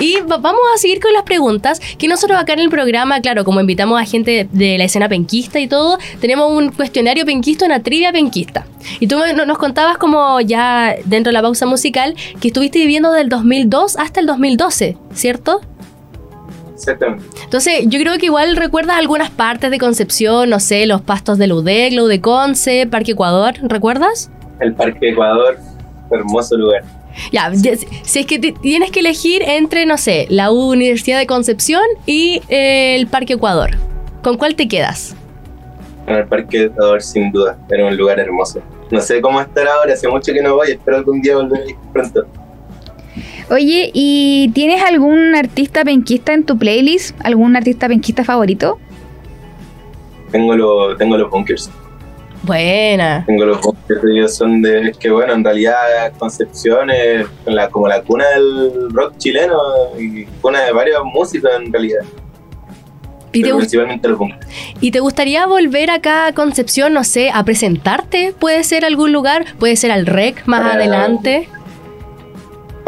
Y 0.00 0.14
va- 0.20 0.38
vamos 0.38 0.60
a 0.74 0.78
seguir 0.78 1.00
con 1.00 1.12
las 1.12 1.24
preguntas. 1.24 1.80
Que 1.98 2.08
nosotros 2.08 2.38
acá 2.40 2.54
en 2.54 2.60
el 2.60 2.70
programa, 2.70 3.20
claro, 3.20 3.44
como 3.44 3.60
invitamos 3.60 4.00
a 4.00 4.06
gente 4.06 4.48
de 4.50 4.78
la 4.78 4.84
escena 4.84 5.08
penquista 5.08 5.58
y 5.60 5.66
todo, 5.66 5.98
tenemos 6.20 6.50
un 6.50 6.70
cuestionario 6.70 7.26
penquista, 7.26 7.66
una 7.66 7.82
trivia 7.82 8.10
penquista. 8.10 8.64
Y 9.00 9.06
tú 9.08 9.18
nos 9.46 9.58
contabas 9.58 9.98
como 9.98 10.40
ya 10.40 10.94
dentro 11.04 11.28
de 11.30 11.34
la 11.34 11.42
pausa 11.42 11.66
musical 11.66 12.14
que 12.40 12.48
estuviste 12.48 12.78
viviendo 12.78 13.12
del 13.12 13.28
2002 13.28 13.96
hasta 13.98 14.20
el 14.20 14.26
2012, 14.26 14.96
¿cierto? 15.12 15.60
Exactamente. 16.80 17.24
Entonces, 17.44 17.80
yo 17.86 18.00
creo 18.00 18.16
que 18.18 18.26
igual 18.26 18.56
recuerdas 18.56 18.96
algunas 18.96 19.28
partes 19.30 19.70
de 19.70 19.78
Concepción, 19.78 20.48
no 20.48 20.60
sé, 20.60 20.86
los 20.86 21.02
pastos 21.02 21.36
de 21.36 21.46
la 21.46 21.54
UDEC, 21.56 21.92
la 21.92 22.04
UDECONCE, 22.04 22.86
Parque 22.86 23.12
Ecuador, 23.12 23.54
¿recuerdas? 23.62 24.30
El 24.60 24.72
Parque 24.74 25.10
Ecuador, 25.10 25.58
hermoso 26.10 26.56
lugar. 26.56 26.82
Ya, 27.32 27.52
si- 27.54 27.68
es 28.20 28.26
que 28.26 28.38
te- 28.38 28.52
tienes 28.52 28.90
que 28.90 29.00
elegir 29.00 29.42
entre, 29.42 29.84
no 29.84 29.98
sé, 29.98 30.26
la 30.30 30.50
Universidad 30.50 31.18
de 31.18 31.26
Concepción 31.26 31.82
y 32.06 32.40
eh, 32.48 32.96
el 32.98 33.06
Parque 33.08 33.34
Ecuador, 33.34 33.70
¿con 34.22 34.36
cuál 34.38 34.54
te 34.54 34.66
quedas? 34.68 35.14
En 36.06 36.14
el 36.16 36.26
Parque 36.26 36.64
Ecuador, 36.64 37.02
sin 37.02 37.30
duda, 37.30 37.58
era 37.68 37.86
un 37.86 37.96
lugar 37.96 38.18
hermoso. 38.18 38.62
No 38.90 39.00
sé 39.00 39.20
cómo 39.20 39.40
estar 39.40 39.68
ahora, 39.68 39.92
hace 39.92 40.08
mucho 40.08 40.32
que 40.32 40.40
no 40.42 40.54
voy, 40.56 40.70
espero 40.72 40.96
algún 40.96 41.20
día 41.20 41.36
volver 41.36 41.60
pronto. 41.92 42.26
Oye, 43.50 43.90
¿y 43.92 44.50
tienes 44.54 44.80
algún 44.80 45.34
artista 45.34 45.84
penquista 45.84 46.32
en 46.32 46.44
tu 46.44 46.56
playlist? 46.56 47.18
¿Algún 47.24 47.56
artista 47.56 47.88
penquista 47.88 48.22
favorito? 48.22 48.78
Tengo, 50.30 50.54
lo, 50.54 50.96
tengo 50.96 51.18
los 51.18 51.28
bunkers. 51.28 51.68
Buena. 52.44 53.24
Tengo 53.26 53.44
los 53.46 53.60
bunkers, 53.60 54.02
ellos 54.04 54.36
son 54.36 54.62
de. 54.62 54.90
Es 54.90 54.96
que 54.96 55.10
bueno, 55.10 55.32
en 55.32 55.42
realidad 55.42 55.74
Concepción 56.16 56.90
es 56.90 57.26
la, 57.44 57.68
como 57.68 57.88
la 57.88 58.02
cuna 58.02 58.24
del 58.28 58.88
rock 58.92 59.16
chileno 59.18 59.58
y 59.98 60.26
cuna 60.40 60.60
de 60.62 60.72
varios 60.72 61.04
músicos 61.12 61.50
en 61.60 61.72
realidad. 61.72 62.04
¿Y 63.32 63.42
te, 63.42 63.52
principalmente 63.52 64.08
los 64.08 64.18
bunkers. 64.18 64.46
¿Y 64.80 64.92
te 64.92 65.00
gustaría 65.00 65.46
volver 65.46 65.90
acá 65.90 66.28
a 66.28 66.32
Concepción, 66.34 66.92
no 66.92 67.02
sé, 67.02 67.30
a 67.32 67.44
presentarte? 67.44 68.32
¿Puede 68.38 68.62
ser 68.62 68.84
algún 68.84 69.12
lugar? 69.12 69.44
¿Puede 69.58 69.74
ser 69.74 69.90
al 69.90 70.06
REC 70.06 70.46
más 70.46 70.74
adelante? 70.74 71.48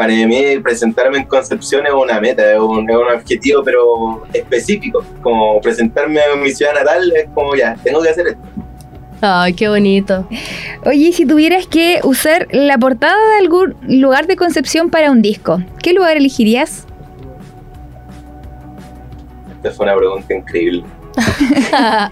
Para 0.02 0.14
mí, 0.14 0.58
presentarme 0.60 1.18
en 1.18 1.24
Concepción 1.26 1.86
es 1.86 1.92
una 1.92 2.20
meta, 2.20 2.54
es 2.54 2.58
un, 2.58 2.90
es 2.90 2.96
un 2.96 3.06
objetivo, 3.06 3.62
pero 3.62 4.26
específico. 4.32 5.04
Como 5.22 5.60
presentarme 5.60 6.18
en 6.34 6.42
mi 6.42 6.50
ciudad 6.50 6.74
natal 6.74 7.12
es 7.14 7.28
como 7.32 7.54
ya, 7.54 7.76
tengo 7.84 8.02
que 8.02 8.08
hacer 8.08 8.26
esto. 8.26 8.42
Ay, 9.20 9.52
qué 9.52 9.68
bonito. 9.68 10.26
Oye, 10.84 11.12
si 11.12 11.24
tuvieras 11.24 11.68
que 11.68 12.00
usar 12.02 12.48
la 12.50 12.78
portada 12.78 13.14
de 13.28 13.38
algún 13.38 13.76
lugar 13.82 14.26
de 14.26 14.34
Concepción 14.34 14.90
para 14.90 15.12
un 15.12 15.22
disco, 15.22 15.62
¿qué 15.80 15.92
lugar 15.92 16.16
elegirías? 16.16 16.84
Esta 19.58 19.70
fue 19.70 19.86
una 19.86 19.94
pregunta 19.94 20.34
increíble. 20.34 20.82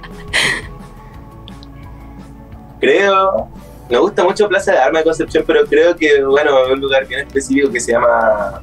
Creo, 2.80 3.48
me 3.90 3.98
gusta 3.98 4.24
mucho 4.24 4.48
Plaza 4.48 4.72
de 4.72 4.78
Armas 4.78 5.00
de 5.02 5.04
Concepción, 5.04 5.44
pero 5.46 5.64
creo 5.66 5.96
que, 5.96 6.22
bueno, 6.24 6.56
hay 6.64 6.72
un 6.72 6.80
lugar 6.80 7.06
bien 7.06 7.20
específico 7.26 7.70
que 7.72 7.80
se 7.80 7.92
llama. 7.92 8.62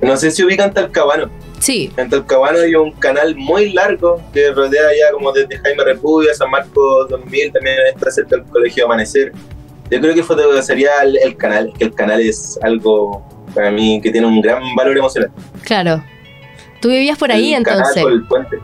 No 0.00 0.16
sé 0.16 0.30
si 0.30 0.44
ubican 0.44 0.72
Talcahuano. 0.72 1.30
sí, 1.60 1.92
En 1.96 2.08
Talcahuano 2.10 2.58
hay 2.60 2.74
un 2.74 2.90
canal 2.92 3.34
muy 3.36 3.72
largo 3.72 4.20
que 4.32 4.50
rodea 4.52 4.82
ya 4.98 5.12
como 5.12 5.30
desde 5.32 5.58
Jaime 5.58 5.84
Repudio, 5.84 6.34
San 6.34 6.50
Marcos 6.50 7.08
2000, 7.08 7.52
también 7.52 7.76
está 7.94 8.10
cerca 8.10 8.36
del 8.36 8.44
Colegio 8.46 8.84
Amanecer. 8.86 9.32
Yo 9.90 10.00
creo 10.00 10.14
que 10.14 10.22
foto- 10.22 10.60
sería 10.62 10.90
el, 11.02 11.18
el 11.18 11.36
canal, 11.36 11.72
que 11.78 11.84
el 11.84 11.94
canal 11.94 12.20
es 12.20 12.58
algo 12.62 13.22
para 13.54 13.70
mí 13.70 14.00
que 14.02 14.10
tiene 14.10 14.26
un 14.26 14.40
gran 14.40 14.62
valor 14.74 14.96
emocional. 14.96 15.30
claro. 15.64 16.02
Tú 16.80 16.88
vivías 16.88 17.16
por 17.16 17.30
ahí 17.30 17.52
el 17.52 17.58
entonces. 17.58 17.94
Canal 17.94 18.04
o 18.06 18.08
el 18.08 18.26
puente. 18.26 18.56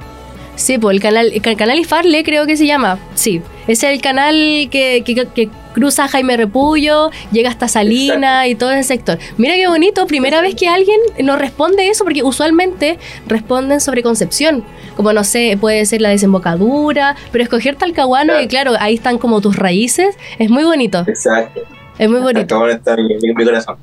Sí, 0.59 0.77
pues 0.77 0.95
el 0.95 1.01
canal, 1.01 1.31
el 1.33 1.57
canal 1.57 1.79
Ifarle 1.79 2.25
creo 2.25 2.45
que 2.47 2.57
se 2.57 2.67
llama. 2.67 2.99
Sí, 3.15 3.41
es 3.67 3.83
el 3.85 4.01
canal 4.01 4.35
que, 4.71 5.03
que- 5.05 5.27
que 5.35 5.49
cruza 5.73 6.09
Jaime 6.09 6.37
Repullo, 6.37 7.11
llega 7.31 7.49
hasta 7.51 7.69
Salina 7.69 8.49
y 8.49 8.57
todo 8.57 8.73
ese 8.73 8.83
sector. 8.83 9.19
Mira 9.37 9.55
qué 9.55 9.69
bonito, 9.69 10.07
primera 10.09 10.41
vez 10.41 10.57
que 10.57 10.67
alguien 10.67 10.99
nos 11.23 11.39
responde 11.39 11.89
eso, 11.89 12.03
porque 12.03 12.25
usualmente 12.25 12.99
responden 13.29 13.81
sobre 13.81 14.03
Concepción. 14.03 14.65
Como 14.97 15.13
no 15.13 15.23
sé, 15.23 15.57
puede 15.61 15.87
ser 15.87 16.01
la 16.01 16.09
desembocadura, 16.09 17.15
pero 17.31 17.45
escoger 17.45 17.77
Talcahuano 17.77 18.33
Claro. 18.33 18.45
y 18.45 18.49
claro, 18.49 18.73
ahí 18.81 18.95
están 18.95 19.19
como 19.19 19.41
tus 19.41 19.55
raíces, 19.55 20.17
es 20.41 20.51
muy 20.51 20.65
bonito, 20.65 21.05
Exacto. 21.07 21.61
Es 21.99 22.09
muy 22.09 22.21
bonito. 22.21 22.47
Talcahuano 22.47 22.73
está 22.73 22.97
mi, 22.97 23.17
mi 23.35 23.45
corazón. 23.45 23.77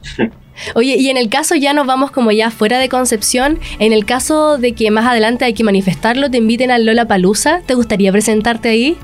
Oye, 0.73 0.95
y 0.97 1.09
en 1.09 1.17
el 1.17 1.29
caso 1.29 1.55
ya 1.55 1.73
nos 1.73 1.85
vamos 1.85 2.11
como 2.11 2.31
ya 2.31 2.49
fuera 2.49 2.79
de 2.79 2.89
Concepción, 2.89 3.59
en 3.79 3.93
el 3.93 4.05
caso 4.05 4.57
de 4.57 4.73
que 4.73 4.89
más 4.91 5.05
adelante 5.05 5.45
hay 5.45 5.53
que 5.53 5.63
manifestarlo, 5.63 6.31
te 6.31 6.37
inviten 6.37 6.71
al 6.71 6.85
Lola 6.85 7.05
Palusa, 7.05 7.61
¿te 7.65 7.73
gustaría 7.73 8.11
presentarte 8.11 8.69
ahí? 8.69 8.97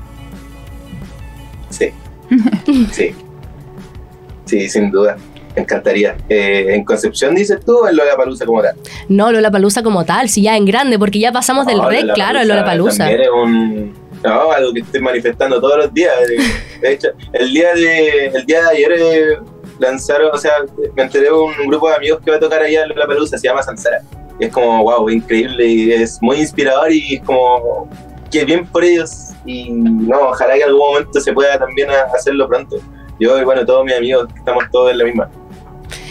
Sí. 1.70 1.90
sí. 2.92 3.14
Sí, 4.46 4.68
sin 4.68 4.90
duda. 4.90 5.16
Me 5.54 5.62
encantaría. 5.62 6.16
Eh, 6.28 6.74
¿En 6.74 6.84
Concepción 6.84 7.34
dices 7.34 7.60
tú 7.64 7.78
o 7.78 7.88
en 7.88 7.96
Lollapalooza 7.96 8.46
como 8.46 8.62
tal? 8.62 8.74
No, 9.08 9.30
Lola 9.30 9.50
Palusa 9.50 9.82
como 9.82 10.04
tal, 10.04 10.28
si 10.28 10.42
ya 10.42 10.56
en 10.56 10.64
grande, 10.64 10.98
porque 10.98 11.18
ya 11.18 11.30
pasamos 11.32 11.66
del 11.66 11.82
REC, 11.82 12.14
claro, 12.14 12.38
a 12.38 12.44
Lola 12.44 12.64
Palusa. 12.64 13.04
También 13.04 13.22
es 13.22 13.28
un. 13.28 14.01
No, 14.24 14.52
algo 14.52 14.72
que 14.72 14.80
estoy 14.80 15.00
manifestando 15.00 15.60
todos 15.60 15.76
los 15.78 15.94
días. 15.94 16.12
De- 16.28 16.38
De 16.80 16.92
hecho, 16.94 17.08
el 17.32 17.52
día 17.52 17.74
de, 17.74 18.26
el 18.26 18.44
día 18.46 18.62
de 18.62 18.68
ayer 18.70 18.92
eh, 18.96 19.38
lanzaron, 19.78 20.30
o 20.32 20.36
sea, 20.38 20.52
me 20.96 21.02
enteré 21.04 21.26
de 21.26 21.32
un 21.32 21.52
grupo 21.68 21.88
de 21.88 21.94
amigos 21.96 22.20
que 22.24 22.30
va 22.30 22.36
a 22.36 22.40
tocar 22.40 22.60
allá 22.62 22.82
en 22.82 22.88
Lola 22.90 23.06
Palusa, 23.06 23.38
se 23.38 23.46
llama 23.48 23.62
Sansara. 23.62 24.00
Y 24.40 24.46
es 24.46 24.52
como, 24.52 24.82
wow, 24.82 25.08
increíble 25.08 25.64
y 25.66 25.92
es 25.92 26.18
muy 26.20 26.38
inspirador 26.38 26.90
y 26.92 27.14
es 27.16 27.22
como, 27.22 27.88
que 28.30 28.44
bien 28.44 28.66
por 28.66 28.82
ellos. 28.84 29.28
Y 29.44 29.70
no, 29.70 30.30
ojalá 30.30 30.54
que 30.54 30.60
en 30.62 30.68
algún 30.68 30.80
momento 30.92 31.20
se 31.20 31.32
pueda 31.32 31.58
también 31.58 31.88
hacerlo 32.14 32.48
pronto. 32.48 32.76
Yo 33.20 33.38
y 33.40 33.44
bueno, 33.44 33.64
todos 33.64 33.84
mis 33.84 33.94
amigos, 33.94 34.28
estamos 34.36 34.64
todos 34.72 34.90
en 34.90 34.98
la 34.98 35.04
misma. 35.04 35.30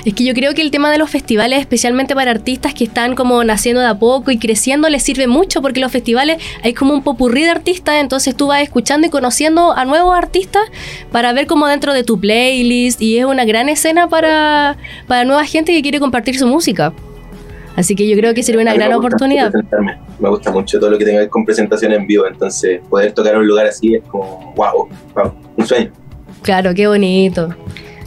Es 0.03 0.15
que 0.15 0.23
yo 0.23 0.33
creo 0.33 0.53
que 0.53 0.61
el 0.61 0.71
tema 0.71 0.91
de 0.91 0.97
los 0.97 1.09
festivales, 1.09 1.59
especialmente 1.59 2.15
para 2.15 2.31
artistas 2.31 2.73
que 2.73 2.83
están 2.83 3.15
como 3.15 3.43
naciendo 3.43 3.81
de 3.81 3.87
a 3.87 3.95
poco 3.99 4.31
y 4.31 4.39
creciendo, 4.39 4.89
les 4.89 5.03
sirve 5.03 5.27
mucho 5.27 5.61
porque 5.61 5.79
los 5.79 5.91
festivales 5.91 6.41
hay 6.63 6.73
como 6.73 6.93
un 6.93 7.03
popurrí 7.03 7.43
de 7.43 7.49
artistas, 7.49 7.95
entonces 8.01 8.35
tú 8.35 8.47
vas 8.47 8.61
escuchando 8.61 9.05
y 9.05 9.09
conociendo 9.11 9.73
a 9.73 9.85
nuevos 9.85 10.17
artistas 10.17 10.63
para 11.11 11.33
ver 11.33 11.45
como 11.45 11.67
dentro 11.67 11.93
de 11.93 12.03
tu 12.03 12.19
playlist 12.19 13.01
y 13.01 13.19
es 13.19 13.25
una 13.25 13.45
gran 13.45 13.69
escena 13.69 14.07
para, 14.07 14.77
para 15.07 15.23
nueva 15.23 15.45
gente 15.45 15.71
que 15.71 15.81
quiere 15.83 15.99
compartir 15.99 16.37
su 16.37 16.47
música. 16.47 16.93
Así 17.75 17.95
que 17.95 18.07
yo 18.07 18.17
creo 18.17 18.33
que 18.33 18.43
sería 18.43 18.61
una 18.61 18.73
gran 18.73 18.91
oportunidad. 18.93 19.51
Me 20.19 20.29
gusta 20.29 20.51
mucho 20.51 20.79
todo 20.79 20.91
lo 20.91 20.97
que 20.97 21.05
tenga 21.05 21.19
que 21.19 21.23
ver 21.23 21.29
con 21.29 21.45
presentación 21.45 21.93
en 21.93 22.05
vivo, 22.05 22.25
entonces 22.27 22.81
poder 22.89 23.13
tocar 23.13 23.33
en 23.33 23.39
un 23.39 23.47
lugar 23.47 23.67
así 23.67 23.95
es 23.95 24.03
como, 24.03 24.53
wow, 24.55 24.89
wow 25.15 25.33
un 25.55 25.65
sueño. 25.65 25.91
Claro, 26.41 26.73
qué 26.73 26.87
bonito. 26.87 27.55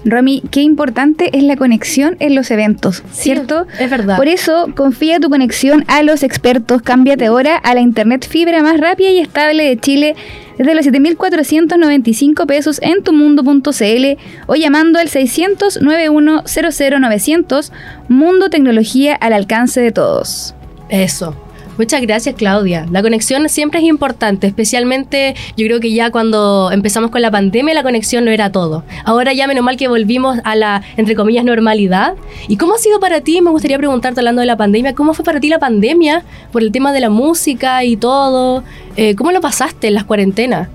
Romy, 0.04 0.42
qué 0.50 0.60
importante 0.60 1.36
es 1.36 1.42
la 1.42 1.56
conexión 1.56 2.16
en 2.20 2.34
los 2.34 2.50
eventos, 2.50 3.02
¿cierto? 3.12 3.66
Es 3.78 3.90
verdad. 3.90 4.16
Por 4.16 4.28
eso, 4.28 4.68
confía 4.76 5.18
tu 5.20 5.30
conexión 5.30 5.84
a 5.88 6.02
los 6.02 6.22
expertos. 6.22 6.82
Cámbiate 6.82 7.26
ahora 7.26 7.56
a 7.56 7.74
la 7.74 7.80
internet 7.80 8.26
fibra 8.28 8.62
más 8.62 8.78
rápida 8.78 9.10
y 9.10 9.18
estable 9.18 9.64
de 9.64 9.78
Chile 9.78 10.14
desde 10.58 10.74
los 10.74 10.86
7.495 10.86 12.46
pesos 12.46 12.80
en 12.82 13.02
tumundo.cl 13.02 14.20
o 14.46 14.54
llamando 14.54 14.98
al 14.98 15.08
600 15.08 15.80
9100 15.80 17.00
900 17.00 17.72
Mundo 18.08 18.50
Tecnología 18.50 19.14
al 19.14 19.32
alcance 19.32 19.80
de 19.80 19.92
todos. 19.92 20.54
Eso. 20.88 21.34
Muchas 21.76 22.02
gracias, 22.02 22.36
Claudia. 22.36 22.86
La 22.92 23.02
conexión 23.02 23.48
siempre 23.48 23.80
es 23.80 23.86
importante, 23.86 24.46
especialmente 24.46 25.34
yo 25.56 25.66
creo 25.66 25.80
que 25.80 25.92
ya 25.92 26.10
cuando 26.10 26.70
empezamos 26.70 27.10
con 27.10 27.20
la 27.20 27.32
pandemia 27.32 27.74
la 27.74 27.82
conexión 27.82 28.24
lo 28.24 28.30
era 28.30 28.52
todo. 28.52 28.84
Ahora 29.04 29.32
ya 29.32 29.48
menos 29.48 29.64
mal 29.64 29.76
que 29.76 29.88
volvimos 29.88 30.38
a 30.44 30.54
la, 30.54 30.82
entre 30.96 31.16
comillas, 31.16 31.44
normalidad. 31.44 32.14
¿Y 32.46 32.58
cómo 32.58 32.74
ha 32.74 32.78
sido 32.78 33.00
para 33.00 33.22
ti? 33.22 33.40
Me 33.40 33.50
gustaría 33.50 33.76
preguntarte 33.76 34.20
hablando 34.20 34.40
de 34.40 34.46
la 34.46 34.56
pandemia, 34.56 34.94
¿cómo 34.94 35.14
fue 35.14 35.24
para 35.24 35.40
ti 35.40 35.48
la 35.48 35.58
pandemia 35.58 36.22
por 36.52 36.62
el 36.62 36.70
tema 36.70 36.92
de 36.92 37.00
la 37.00 37.10
música 37.10 37.82
y 37.82 37.96
todo? 37.96 38.62
Eh, 38.96 39.16
¿Cómo 39.16 39.32
lo 39.32 39.40
pasaste 39.40 39.88
en 39.88 39.94
las 39.94 40.04
cuarentenas? 40.04 40.68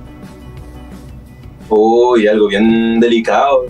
Uy, 1.70 2.28
algo 2.28 2.48
bien 2.48 3.00
delicado 3.00 3.66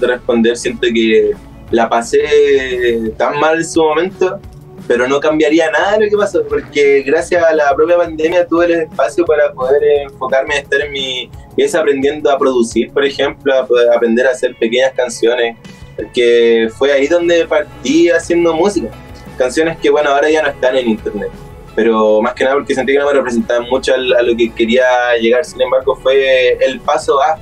de 0.00 0.06
responder. 0.06 0.56
Siento 0.56 0.88
que 0.92 1.32
la 1.70 1.88
pasé 1.88 3.12
tan 3.16 3.38
mal 3.38 3.58
en 3.58 3.64
su 3.64 3.80
momento, 3.82 4.40
pero 4.88 5.06
no 5.06 5.20
cambiaría 5.20 5.70
nada 5.70 5.98
de 5.98 6.06
lo 6.06 6.10
que 6.10 6.16
pasó, 6.16 6.42
porque 6.48 7.02
gracias 7.02 7.44
a 7.44 7.54
la 7.54 7.74
propia 7.76 7.98
pandemia 7.98 8.46
tuve 8.46 8.64
el 8.64 8.72
espacio 8.72 9.24
para 9.26 9.52
poder 9.52 9.82
enfocarme 10.02 10.54
a 10.54 10.58
estar 10.58 10.80
en 10.80 10.90
mi 10.90 11.30
pieza 11.54 11.80
aprendiendo 11.80 12.30
a 12.30 12.38
producir, 12.38 12.90
por 12.90 13.04
ejemplo, 13.04 13.54
a 13.54 13.66
poder 13.66 13.92
aprender 13.92 14.26
a 14.26 14.30
hacer 14.30 14.56
pequeñas 14.56 14.92
canciones, 14.94 15.56
porque 15.94 16.68
fue 16.76 16.90
ahí 16.90 17.06
donde 17.06 17.46
partí 17.46 18.08
haciendo 18.08 18.54
música. 18.54 18.88
Canciones 19.36 19.76
que, 19.78 19.90
bueno, 19.90 20.10
ahora 20.10 20.30
ya 20.30 20.42
no 20.42 20.48
están 20.48 20.76
en 20.76 20.88
internet 20.88 21.30
pero 21.78 22.20
más 22.20 22.34
que 22.34 22.42
nada 22.42 22.56
porque 22.56 22.74
sentí 22.74 22.92
que 22.92 22.98
no 22.98 23.06
me 23.06 23.12
representaban 23.12 23.68
mucho 23.70 23.94
a 23.94 23.98
lo 24.22 24.36
que 24.36 24.52
quería 24.52 25.16
llegar. 25.20 25.44
Sin 25.44 25.60
embargo, 25.60 25.94
fue 25.94 26.58
el 26.60 26.80
paso 26.80 27.22
a. 27.22 27.38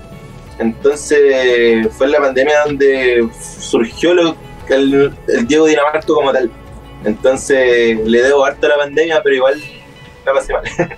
Entonces, 0.59 1.89
fue 1.97 2.05
en 2.05 2.13
la 2.13 2.21
pandemia 2.21 2.65
donde 2.67 3.27
surgió 3.41 4.13
lo, 4.13 4.37
el, 4.69 5.11
el 5.29 5.47
Diego 5.47 5.65
Dinamarco 5.65 6.15
como 6.15 6.33
tal. 6.33 6.51
Entonces, 7.05 7.99
le 8.05 8.23
debo 8.23 8.45
harto 8.45 8.67
a 8.67 8.71
la 8.71 8.77
pandemia, 8.77 9.21
pero 9.23 9.37
igual 9.37 9.61
la 10.25 10.33
pasé 10.33 10.53
mal. 10.53 10.63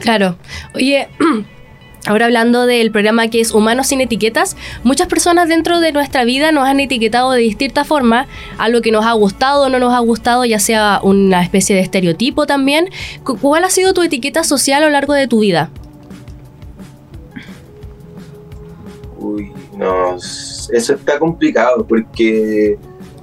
Claro. 0.00 0.36
Oye, 0.74 1.06
ahora 2.06 2.24
hablando 2.26 2.66
del 2.66 2.90
programa 2.90 3.28
que 3.28 3.40
es 3.40 3.52
Humanos 3.52 3.86
sin 3.86 4.00
Etiquetas, 4.00 4.56
muchas 4.82 5.06
personas 5.06 5.48
dentro 5.48 5.78
de 5.78 5.92
nuestra 5.92 6.24
vida 6.24 6.50
nos 6.50 6.66
han 6.66 6.80
etiquetado 6.80 7.30
de 7.30 7.38
distinta 7.40 7.84
forma, 7.84 8.26
algo 8.58 8.80
que 8.80 8.90
nos 8.90 9.06
ha 9.06 9.12
gustado 9.12 9.66
o 9.66 9.68
no 9.68 9.78
nos 9.78 9.94
ha 9.94 10.00
gustado, 10.00 10.44
ya 10.44 10.58
sea 10.58 10.98
una 11.04 11.40
especie 11.42 11.76
de 11.76 11.82
estereotipo 11.82 12.46
también. 12.46 12.90
Cu- 13.22 13.38
¿Cuál 13.38 13.62
ha 13.62 13.70
sido 13.70 13.94
tu 13.94 14.02
etiqueta 14.02 14.42
social 14.42 14.82
a 14.82 14.86
lo 14.86 14.90
largo 14.92 15.12
de 15.14 15.28
tu 15.28 15.38
vida? 15.38 15.70
Uy, 19.18 19.52
no, 19.76 20.16
eso 20.16 20.72
está 20.94 21.18
complicado 21.18 21.86
porque 21.86 22.76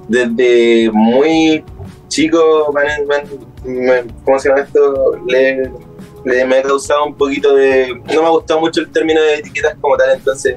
desde 0.08 0.90
muy 0.92 1.62
chico, 2.10 2.70
me- 2.74 3.72
me- 3.72 4.04
¿cómo 4.24 4.38
se 4.38 4.50
llama 4.50 4.60
esto? 4.62 5.18
Le, 5.26 6.44
me 6.44 6.56
ha 6.58 6.62
causado 6.62 7.06
un 7.06 7.14
poquito 7.14 7.54
de... 7.54 7.94
No 8.14 8.20
me 8.20 8.26
ha 8.26 8.30
gustado 8.30 8.60
mucho 8.60 8.82
el 8.82 8.90
término 8.90 9.22
de 9.22 9.36
etiquetas 9.36 9.74
como 9.80 9.96
tal, 9.96 10.10
entonces 10.18 10.56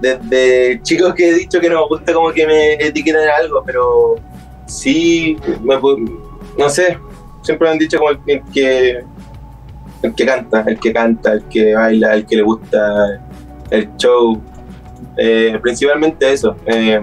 desde 0.00 0.80
chicos 0.82 1.14
que 1.14 1.28
he 1.28 1.34
dicho 1.34 1.60
que 1.60 1.68
no 1.68 1.82
me 1.82 1.86
gusta 1.88 2.12
como 2.14 2.32
que 2.32 2.46
me 2.46 2.72
etiqueten 2.74 3.20
en 3.22 3.28
algo, 3.28 3.62
pero 3.64 4.16
sí, 4.66 5.36
me 5.62 5.78
no 6.58 6.68
sé, 6.70 6.98
siempre 7.42 7.68
me 7.68 7.72
han 7.72 7.78
dicho 7.78 7.98
como 7.98 8.10
el, 8.10 8.18
el 8.26 8.42
que 8.52 9.04
el 10.02 10.14
que 10.14 10.24
canta, 10.26 10.64
el 10.66 10.80
que 10.80 10.92
canta, 10.92 11.32
el 11.34 11.44
que 11.44 11.74
baila, 11.74 12.14
el 12.14 12.26
que 12.26 12.36
le 12.36 12.42
gusta 12.42 13.20
el 13.70 13.94
show, 13.98 14.40
eh, 15.18 15.58
principalmente 15.62 16.32
eso. 16.32 16.56
eh, 16.66 16.98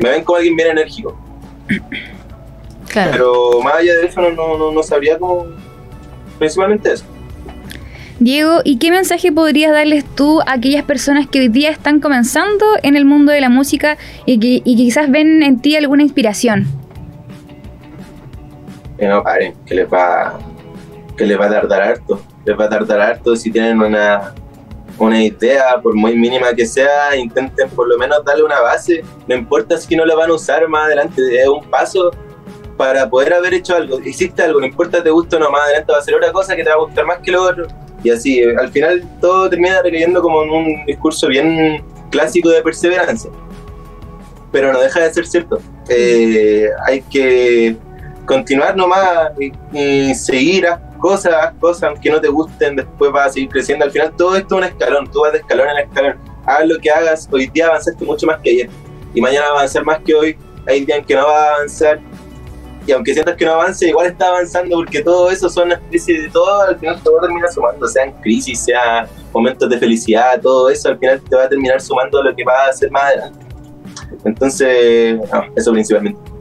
me 0.00 0.08
ven 0.10 0.24
como 0.24 0.38
alguien 0.38 0.56
bien 0.56 0.70
enérgico, 0.70 1.14
Claro. 2.92 3.10
pero 3.10 3.60
más 3.62 3.76
allá 3.76 3.94
de 3.94 4.06
eso 4.06 4.20
no, 4.20 4.58
no, 4.58 4.70
no, 4.70 4.82
sabría 4.82 5.18
cómo, 5.18 5.46
principalmente 6.38 6.92
eso. 6.92 7.06
Diego, 8.20 8.60
¿y 8.64 8.76
qué 8.76 8.90
mensaje 8.90 9.32
podrías 9.32 9.72
darles 9.72 10.04
tú 10.04 10.40
a 10.42 10.52
aquellas 10.52 10.84
personas 10.84 11.26
que 11.26 11.40
hoy 11.40 11.48
día 11.48 11.70
están 11.70 12.00
comenzando 12.00 12.66
en 12.82 12.94
el 12.94 13.04
mundo 13.04 13.32
de 13.32 13.40
la 13.40 13.48
música 13.48 13.96
y 14.26 14.38
que, 14.38 14.62
y 14.64 14.76
quizás 14.76 15.10
ven 15.10 15.42
en 15.42 15.60
ti 15.60 15.74
alguna 15.74 16.02
inspiración? 16.02 16.66
que 19.02 19.08
no 19.08 19.20
paren, 19.20 19.52
que 19.66 19.74
les 19.74 19.92
va, 19.92 20.38
que 21.16 21.26
les 21.26 21.36
va 21.36 21.46
a 21.46 21.50
tardar 21.50 21.82
harto, 21.82 22.22
les 22.44 22.56
va 22.56 22.66
a 22.66 22.68
tardar 22.68 23.00
harto 23.00 23.34
si 23.34 23.50
tienen 23.50 23.80
una, 23.80 24.32
una 24.96 25.20
idea, 25.20 25.80
por 25.82 25.96
muy 25.96 26.14
mínima 26.14 26.54
que 26.54 26.64
sea, 26.64 27.16
intenten 27.16 27.68
por 27.70 27.88
lo 27.88 27.98
menos 27.98 28.24
darle 28.24 28.44
una 28.44 28.60
base, 28.60 29.02
no 29.26 29.34
importa 29.34 29.76
si 29.76 29.96
no 29.96 30.04
la 30.04 30.14
van 30.14 30.30
a 30.30 30.34
usar 30.34 30.68
más 30.68 30.86
adelante, 30.86 31.20
es 31.36 31.48
un 31.48 31.68
paso 31.68 32.12
para 32.82 33.08
poder 33.08 33.32
haber 33.34 33.54
hecho 33.54 33.76
algo, 33.76 34.00
hiciste 34.00 34.42
algo, 34.42 34.58
no 34.58 34.66
importa 34.66 35.02
te 35.02 35.10
gusta 35.10 35.36
o 35.36 35.40
no, 35.40 35.50
más 35.50 35.62
adelante 35.66 35.92
va 35.92 35.98
a 35.98 36.02
ser 36.02 36.14
otra 36.16 36.32
cosa 36.32 36.56
que 36.56 36.64
te 36.64 36.70
va 36.70 36.76
a 36.76 36.84
gustar 36.86 37.04
más 37.04 37.18
que 37.24 37.30
lo 37.30 37.42
otro, 37.42 37.68
y 38.02 38.10
así, 38.10 38.40
eh, 38.40 38.56
al 38.58 38.70
final 38.70 39.02
todo 39.20 39.48
termina 39.48 39.82
recayendo 39.82 40.20
como 40.20 40.40
un 40.40 40.84
discurso 40.86 41.28
bien 41.28 41.84
clásico 42.10 42.48
de 42.50 42.60
perseverancia, 42.60 43.30
pero 44.50 44.72
no 44.72 44.80
deja 44.80 44.98
de 45.00 45.14
ser 45.14 45.26
cierto, 45.26 45.58
Eh, 45.88 46.68
hay 46.86 47.02
que 47.02 47.76
continuar 48.24 48.76
nomás 48.76 49.32
y, 49.38 49.52
y 49.72 50.14
seguir, 50.14 50.66
haz 50.66 50.80
cosas, 50.98 51.34
haz 51.34 51.54
cosas, 51.60 51.82
aunque 51.90 52.08
no 52.08 52.20
te 52.20 52.28
gusten, 52.28 52.76
después 52.76 53.10
vas 53.10 53.26
a 53.26 53.32
seguir 53.32 53.48
creciendo. 53.48 53.84
Al 53.84 53.90
final 53.90 54.12
todo 54.16 54.36
esto 54.36 54.54
es 54.54 54.58
un 54.62 54.64
escalón, 54.64 55.10
tú 55.10 55.20
vas 55.22 55.32
de 55.32 55.38
escalón 55.38 55.68
en 55.70 55.78
escalón. 55.86 56.16
Haz 56.46 56.66
lo 56.66 56.78
que 56.78 56.90
hagas, 56.90 57.28
hoy 57.30 57.46
día 57.48 57.66
avanzaste 57.66 58.04
mucho 58.04 58.26
más 58.26 58.38
que 58.42 58.50
ayer. 58.50 58.68
Y 59.12 59.20
mañana 59.20 59.46
va 59.46 59.52
a 59.52 59.58
avanzar 59.58 59.84
más 59.84 59.98
que 60.06 60.14
hoy, 60.14 60.38
hay 60.66 60.84
días 60.84 60.98
en 60.98 61.04
que 61.04 61.14
no 61.14 61.26
va 61.26 61.48
a 61.48 61.54
avanzar 61.56 62.00
y 62.86 62.92
aunque 62.92 63.12
sientas 63.12 63.36
que 63.36 63.44
no 63.44 63.52
avance, 63.52 63.88
igual 63.88 64.06
está 64.06 64.28
avanzando 64.28 64.76
porque 64.76 65.02
todo 65.02 65.30
eso 65.30 65.48
son 65.48 65.66
una 65.66 65.74
especie 65.74 66.22
de 66.22 66.28
todo, 66.30 66.62
al 66.62 66.78
final 66.78 67.00
todo 67.02 67.20
termina 67.20 67.48
sumando, 67.50 67.86
sean 67.86 68.12
crisis, 68.20 68.64
sea 68.64 69.06
momentos 69.32 69.68
de 69.68 69.78
felicidad, 69.78 70.40
todo 70.40 70.68
eso 70.70 70.88
al 70.88 70.98
final 70.98 71.20
te 71.20 71.36
va 71.36 71.44
a 71.44 71.48
terminar 71.48 71.80
sumando 71.80 72.22
lo 72.22 72.34
que 72.34 72.44
va 72.44 72.66
a 72.66 72.68
hacer 72.70 72.90
más 72.90 73.04
adelante. 73.04 73.46
Entonces, 74.24 75.18
no, 75.32 75.44
eso 75.56 75.72
principalmente. 75.72 76.31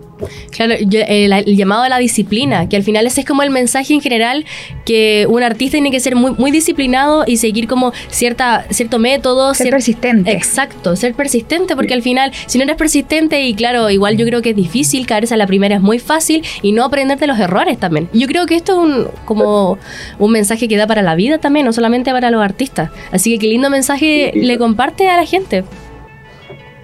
Claro, 0.52 0.76
yo- 0.88 1.02
el, 1.08 1.32
el 1.34 1.56
llamado 1.58 1.84
a 1.84 1.90
la 1.90 1.98
disciplina, 1.98 2.68
que 2.70 2.76
al 2.76 2.84
final 2.84 3.06
ese 3.08 3.22
es 3.22 3.28
como 3.28 3.44
el 3.44 3.50
mensaje 3.50 3.94
en 3.94 4.02
general, 4.02 4.46
que 4.86 5.26
un 5.30 5.44
artista 5.44 5.74
tiene 5.74 5.92
que 5.92 6.00
ser 6.00 6.16
muy, 6.16 6.32
muy 6.38 6.52
disciplinado 6.52 7.24
y 7.28 7.38
seguir 7.38 7.68
como 7.68 7.94
cierta, 8.10 8.66
cierto 8.70 9.00
método, 9.00 9.54
Ser 9.54 9.68
cier- 9.68 9.72
persistente. 9.72 10.32
Exacto, 10.32 10.96
ser 10.96 11.14
persistente, 11.14 11.76
porque 11.76 11.94
al 11.94 12.02
final, 12.02 12.32
si 12.48 12.58
no 12.58 12.64
eres 12.64 12.76
persistente, 12.76 13.42
y 13.44 13.54
claro, 13.54 13.90
igual 13.90 14.18
yo 14.18 14.26
creo 14.26 14.42
que 14.42 14.52
es 14.52 14.56
difícil, 14.56 15.06
caerse 15.06 15.34
a 15.34 15.38
la 15.38 15.48
primera 15.48 15.76
es 15.76 15.82
muy 15.82 16.00
fácil, 16.00 16.44
y 16.62 16.72
no 16.72 16.84
aprender 16.84 17.18
de 17.20 17.28
los 17.28 17.40
errores 17.40 17.78
también. 17.80 18.10
Yo 18.14 18.28
creo 18.28 18.46
que 18.46 18.56
esto 18.56 18.74
es 18.74 18.78
un, 18.80 19.08
como 19.26 19.78
un 20.20 20.32
mensaje 20.32 20.68
que 20.68 20.78
da 20.78 20.88
para 20.88 21.02
la 21.02 21.16
vida 21.16 21.38
también, 21.38 21.66
no 21.66 21.74
solamente 21.74 22.12
para 22.12 22.32
los 22.32 22.42
artistas. 22.44 22.90
Así 23.12 23.32
que 23.34 23.40
qué 23.40 23.48
lindo 23.48 23.70
mensaje 23.70 24.32
Sí, 24.34 24.40
sí. 24.40 24.46
le 24.46 24.58
comparte 24.58 25.10
a 25.10 25.18
la 25.18 25.26
gente. 25.26 25.64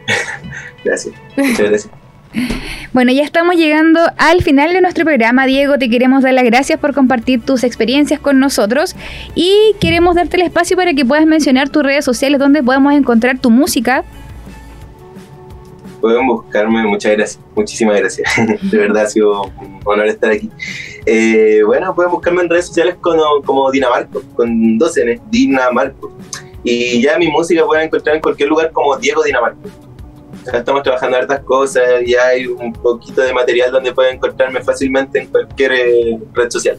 Gracias. 0.84 1.14
Muchas 1.36 1.60
gracias. 1.70 1.90
Bueno, 2.94 3.12
ya 3.12 3.24
estamos 3.24 3.56
llegando 3.56 4.00
al 4.18 4.42
final 4.42 4.74
de 4.74 4.82
nuestro 4.82 5.06
programa. 5.06 5.46
Diego, 5.46 5.78
te 5.78 5.90
queremos 5.90 6.24
dar 6.24 6.34
las 6.34 6.46
gracias 6.46 6.80
por 6.80 6.94
compartir 6.94 7.42
tus 7.42 7.64
experiencias 7.64 8.20
con 8.20 8.40
nosotros 8.40 8.96
y 9.36 9.76
queremos 9.80 10.16
darte 10.16 10.38
el 10.38 10.44
espacio 10.44 10.78
para 10.78 10.94
que 10.94 11.06
puedas 11.06 11.26
mencionar 11.26 11.70
tus 11.70 11.84
redes 11.84 12.06
sociales 12.06 12.40
donde 12.40 12.64
podemos 12.64 12.94
encontrar 12.94 13.40
tu 13.40 13.50
música. 13.50 14.04
Pueden 16.02 16.26
buscarme, 16.28 16.84
muchas 16.84 17.12
gracias, 17.14 17.44
muchísimas 17.56 18.00
gracias. 18.00 18.32
De 18.72 18.78
verdad 18.78 19.04
ha 19.04 19.08
sido 19.08 19.44
un 19.44 19.80
honor 19.84 20.08
estar 20.08 20.32
aquí. 20.32 20.50
Eh, 21.06 21.62
bueno, 21.66 21.94
pueden 21.94 22.12
buscarme 22.12 22.44
en 22.44 22.50
redes 22.50 22.68
sociales 22.68 22.96
como, 23.02 23.42
como 23.44 23.70
Dinamarco, 23.72 24.22
con 24.36 24.78
dos 24.78 24.96
N, 24.98 25.20
Dinamarco. 25.30 26.16
Y 26.64 27.02
ya 27.02 27.18
mi 27.18 27.28
música 27.30 27.66
pueden 27.66 27.86
encontrar 27.86 28.16
en 28.16 28.22
cualquier 28.22 28.50
lugar 28.50 28.72
como 28.72 28.96
Diego 28.98 29.24
Dinamarco. 29.24 29.87
Estamos 30.54 30.84
trabajando 30.84 31.18
hartas 31.18 31.42
cosas 31.42 31.84
y 32.06 32.16
hay 32.16 32.48
un 32.48 32.74
poquito 32.74 33.22
de 33.22 33.34
material 33.34 33.72
donde 33.72 33.94
pueden 33.94 34.16
encontrarme 34.16 34.62
fácilmente 34.62 35.20
en 35.20 35.28
cualquier 35.28 35.72
eh, 35.74 36.20
red 36.34 36.50
social. 36.50 36.78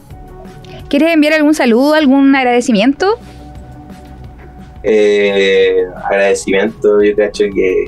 ¿Quieres 0.89 1.13
enviar 1.13 1.33
algún 1.33 1.53
saludo, 1.53 1.93
algún 1.93 2.35
agradecimiento? 2.35 3.19
Eh, 4.81 5.83
agradecimiento, 6.05 7.01
yo 7.03 7.15
cacho 7.15 7.43
que 7.53 7.85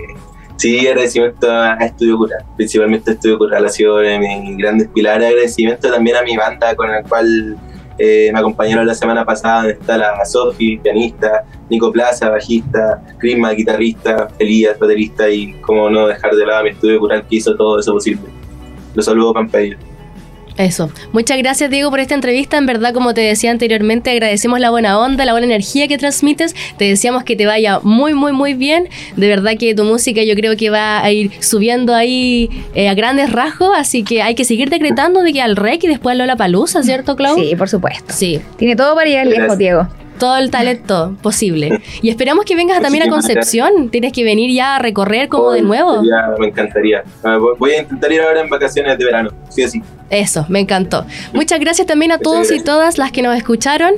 sí, 0.58 0.88
agradecimiento 0.88 1.50
a 1.50 1.76
Estudio 1.76 2.17
Cural, 2.17 2.46
principalmente 2.58 3.12
a 3.12 3.13
Estudio 3.13 3.38
Cural 3.38 3.65
ha 3.65 3.70
sido 3.70 3.98
de 3.98 4.20
mis 4.20 4.58
grandes 4.58 4.89
pilares, 4.89 5.30
agradecimiento 5.30 5.89
también 5.89 6.17
a 6.17 6.22
mi 6.22 6.36
banda 6.36 6.76
con 6.76 6.91
la 6.91 7.02
cual 7.02 7.58
eh, 8.04 8.32
me 8.34 8.40
acompañaron 8.40 8.88
la 8.88 8.96
semana 8.96 9.24
pasada, 9.24 9.70
está 9.70 9.96
la 9.96 10.26
Sofi, 10.26 10.80
pianista, 10.80 11.46
Nico 11.70 11.92
Plaza, 11.92 12.30
bajista, 12.30 13.00
Crisma, 13.20 13.52
guitarrista, 13.52 14.28
Elías, 14.40 14.80
baterista 14.80 15.30
y 15.30 15.54
como 15.62 15.88
no 15.88 16.08
dejar 16.08 16.32
de 16.34 16.48
lado 16.48 16.64
mi 16.64 16.72
Estudio 16.72 17.00
Cural 17.00 17.28
que 17.28 17.36
hizo 17.36 17.56
todo 17.56 17.78
eso 17.78 17.94
posible. 17.94 18.24
Los 18.96 19.06
saludo, 19.06 19.34
Pampello. 19.34 19.78
Eso. 20.58 20.92
Muchas 21.12 21.38
gracias, 21.38 21.70
Diego, 21.70 21.90
por 21.90 22.00
esta 22.00 22.16
entrevista. 22.16 22.58
En 22.58 22.66
verdad, 22.66 22.94
como 22.94 23.14
te 23.14 23.22
decía 23.22 23.52
anteriormente, 23.52 24.12
agradecemos 24.12 24.60
la 24.60 24.70
buena 24.70 25.00
onda, 25.00 25.26
la 25.26 25.32
buena 25.32 25.46
energía 25.46 25.88
que 25.88 25.98
transmites. 25.98 26.56
Te 26.78 26.86
deseamos 26.86 27.24
que 27.24 27.36
te 27.36 27.46
vaya 27.46 27.80
muy, 27.84 28.14
muy, 28.14 28.32
muy 28.32 28.54
bien. 28.54 28.90
De 29.16 29.28
verdad 29.28 29.54
que 29.58 29.74
tu 29.76 29.84
música 29.84 30.24
yo 30.24 30.36
creo 30.36 30.56
que 30.58 30.70
va 30.70 31.04
a 31.04 31.12
ir 31.12 31.32
subiendo 31.40 31.94
ahí 31.96 32.50
eh, 32.76 32.90
a 32.90 32.94
grandes 32.94 33.32
rasgos. 33.32 33.72
Así 33.76 34.04
que 34.04 34.22
hay 34.22 34.36
que 34.36 34.46
seguir 34.46 34.70
decretando 34.70 35.24
de 35.24 35.34
que 35.34 35.42
al 35.42 35.56
rec 35.56 35.84
y 35.84 35.88
después 35.88 36.20
a 36.20 36.26
la 36.26 36.36
palusa, 36.36 36.84
¿cierto, 36.84 37.16
Clau? 37.16 37.38
Sí, 37.38 37.56
por 37.56 37.70
supuesto. 37.70 38.14
Sí. 38.14 38.42
Tiene 38.58 38.76
todo 38.76 38.96
para 38.96 39.08
llegar 39.08 39.28
lejos. 39.28 39.58
Diego. 39.58 39.88
Todo 40.22 40.38
el 40.38 40.52
talento 40.52 41.18
posible. 41.24 41.82
Y 42.04 42.10
esperamos 42.10 42.46
que 42.46 42.56
vengas 42.56 42.80
también 42.80 43.08
a 43.08 43.10
Concepción. 43.10 43.90
Tienes 43.90 44.14
que 44.14 44.24
venir 44.24 44.52
ya 44.54 44.76
a 44.76 44.80
recorrer 44.80 45.28
como 45.30 45.52
de 45.52 45.64
nuevo. 45.64 46.04
Ya, 46.04 46.36
me 46.40 46.48
encantaría. 46.48 47.04
Voy- 47.58 47.72
a 47.72 47.82
intentar 47.82 48.12
ir 48.12 48.22
ahora 48.22 48.42
en 48.42 48.48
vacaciones 48.50 48.98
de 49.00 49.04
verano, 49.06 49.32
sí 49.50 49.68
sí. 49.68 49.82
Eso, 50.12 50.46
me 50.50 50.60
encantó. 50.60 51.06
Muchas 51.34 51.60
gracias 51.60 51.88
también 51.88 52.12
a 52.12 52.20
todos 52.20 52.52
y 52.52 52.60
todas 52.60 52.98
las 53.00 53.12
que 53.12 53.22
nos 53.24 53.36
escucharon. 53.36 53.94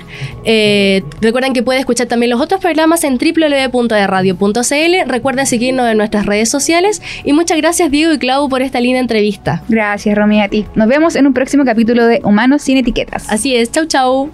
Eh, 0.45 1.01
recuerden 1.19 1.51
que 1.53 1.61
pueden 1.63 1.79
escuchar 1.81 2.07
también 2.07 2.29
los 2.29 2.39
otros 2.39 2.61
programas 2.61 3.03
en 3.03 3.17
www.radio.cl. 3.17 5.09
Recuerden 5.09 5.45
seguirnos 5.45 5.89
en 5.91 5.97
nuestras 5.97 6.25
redes 6.25 6.49
sociales. 6.49 7.01
Y 7.25 7.33
muchas 7.33 7.57
gracias, 7.57 7.91
Diego 7.91 8.13
y 8.13 8.19
Clau, 8.19 8.47
por 8.47 8.61
esta 8.61 8.79
linda 8.79 8.99
entrevista. 8.99 9.61
Gracias, 9.67 10.15
Romy, 10.15 10.41
a 10.41 10.47
ti. 10.47 10.65
Nos 10.75 10.87
vemos 10.87 11.15
en 11.15 11.27
un 11.27 11.33
próximo 11.33 11.65
capítulo 11.65 12.05
de 12.05 12.21
Humanos 12.23 12.61
sin 12.61 12.77
Etiquetas. 12.77 13.29
Así 13.29 13.55
es, 13.55 13.71
chau, 13.71 13.85
chau. 13.87 14.29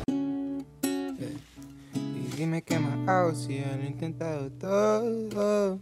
Qué 2.66 2.78
más 2.78 3.08
hago 3.08 3.34
si 3.34 3.60
ya 3.60 3.76
lo 3.78 3.84
he 3.84 3.88
intentado 3.88 4.52
todo. 4.52 5.80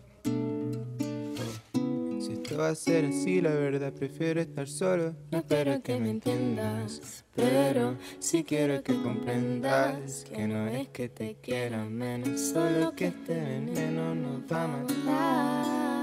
Si 2.22 2.34
esto 2.34 2.58
va 2.58 2.70
a 2.70 2.76
ser 2.76 3.06
así, 3.06 3.42
la 3.42 3.50
verdad 3.50 3.92
prefiero 3.92 4.40
estar 4.42 4.68
solo. 4.68 5.16
No 5.32 5.40
espero 5.40 5.82
que 5.82 6.00
me 6.00 6.12
entiendas, 6.12 7.26
pero 7.36 7.98
sí 8.20 8.44
quiero 8.44 8.84
que 8.84 8.94
comprendas 9.02 10.26
que 10.32 10.48
no 10.48 10.68
es 10.68 10.88
que 10.90 11.10
te 11.10 11.36
quiera 11.42 11.84
menos, 11.84 12.40
solo 12.40 12.94
que 12.96 13.08
este 13.08 13.34
veneno 13.34 14.14
nos 14.14 14.42
va 14.52 14.64
a 14.64 14.68
matar. 14.68 15.97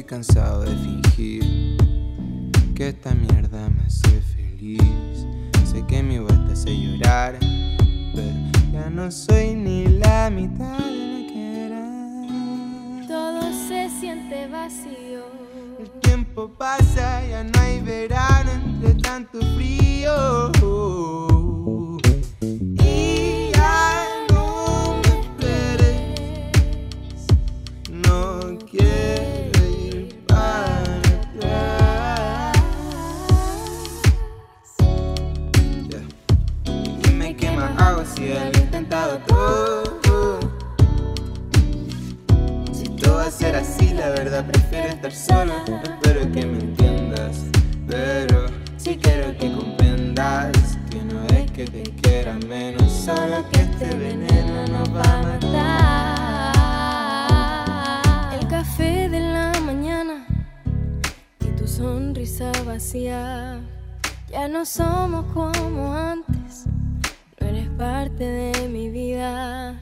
Estoy 0.00 0.16
cansado 0.16 0.62
de 0.62 0.74
fingir 0.76 1.76
que 2.74 2.88
esta 2.88 3.14
mierda 3.14 3.68
me 3.68 3.82
hace 3.82 4.22
feliz. 4.34 5.26
Sé 5.70 5.84
que 5.86 6.02
mi 6.02 6.18
voz 6.18 6.32
te 6.46 6.52
hace 6.54 6.74
llorar, 6.74 7.38
pero 8.14 8.32
ya 8.72 8.88
no 8.88 9.10
soy 9.10 9.54
ni 9.54 9.88
la 9.98 10.30
mitad 10.30 10.78
de 10.78 11.26
lo 11.26 11.26
que 11.30 11.66
era. 11.66 13.06
Todo 13.06 13.42
se 13.68 13.90
siente 14.00 14.48
vacío. 14.48 15.20
El 15.78 15.90
tiempo 16.00 16.48
pasa, 16.48 17.22
ya 17.26 17.44
no 17.44 17.60
hay 17.60 17.82
verano 17.82 18.52
entre 18.52 18.94
tanto 18.94 19.38
frío. 19.54 21.29
La 44.00 44.10
verdad 44.10 44.44
prefiero 44.46 44.88
estar 44.88 45.12
solo. 45.12 45.52
Espero 45.82 46.20
que 46.32 46.46
me 46.46 46.58
entiendas, 46.58 47.44
pero 47.86 48.46
si 48.78 48.96
quiero 48.96 49.36
que 49.36 49.52
comprendas 49.52 50.78
que 50.88 51.02
no 51.02 51.22
es 51.36 51.50
que 51.50 51.66
te 51.66 51.82
quiera 52.00 52.38
menos, 52.48 52.90
solo 52.90 53.44
que 53.50 53.60
este 53.60 53.94
veneno 53.96 54.66
nos 54.68 54.88
va 54.96 55.02
a 55.02 55.22
matar. 55.22 55.60
El 58.40 58.48
café 58.48 59.10
de 59.10 59.20
la 59.20 59.52
mañana 59.60 60.26
y 61.40 61.50
tu 61.58 61.68
sonrisa 61.68 62.50
vacía. 62.64 63.60
Ya 64.30 64.48
no 64.48 64.64
somos 64.64 65.26
como 65.34 65.92
antes, 65.94 66.64
no 67.38 67.48
eres 67.48 67.68
parte 67.76 68.24
de 68.24 68.66
mi 68.68 68.88
vida. 68.88 69.78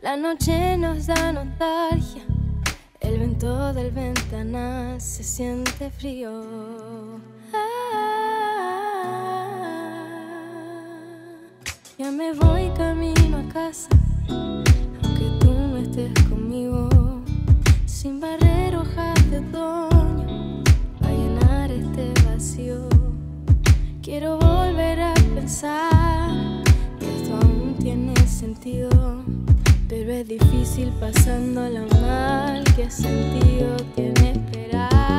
La 0.00 0.16
noche 0.16 0.76
nos 0.78 1.06
da 1.06 1.30
nostalgia, 1.30 2.24
el 3.42 3.48
viento 3.48 3.72
del 3.72 3.90
ventanal 3.90 5.00
se 5.00 5.24
siente 5.24 5.90
frío. 5.90 6.30
Ah, 7.52 7.58
ya 11.98 12.12
me 12.12 12.32
voy 12.34 12.70
camino 12.76 13.38
a 13.38 13.52
casa, 13.52 13.88
aunque 14.28 15.28
tú 15.40 15.52
no 15.52 15.76
estés 15.78 16.12
conmigo. 16.28 16.88
Sin 17.86 18.20
barrer 18.20 18.76
hojas 18.76 19.30
de 19.30 19.38
otoño, 19.38 20.62
va 21.02 21.08
a 21.08 21.10
llenar 21.10 21.72
este 21.72 22.12
vacío. 22.24 22.88
Quiero 24.02 24.38
volver 24.38 25.00
a 25.00 25.14
pensar 25.34 26.62
que 27.00 27.16
esto 27.16 27.34
aún 27.34 27.74
tiene 27.80 28.14
sentido, 28.28 29.21
pero 29.92 30.10
es 30.10 30.26
difícil 30.26 30.90
pasando 30.98 31.68
lo 31.68 31.86
mal 32.00 32.64
que 32.74 32.90
sentido 32.90 33.76
tiene 33.94 34.30
esperar. 34.30 35.12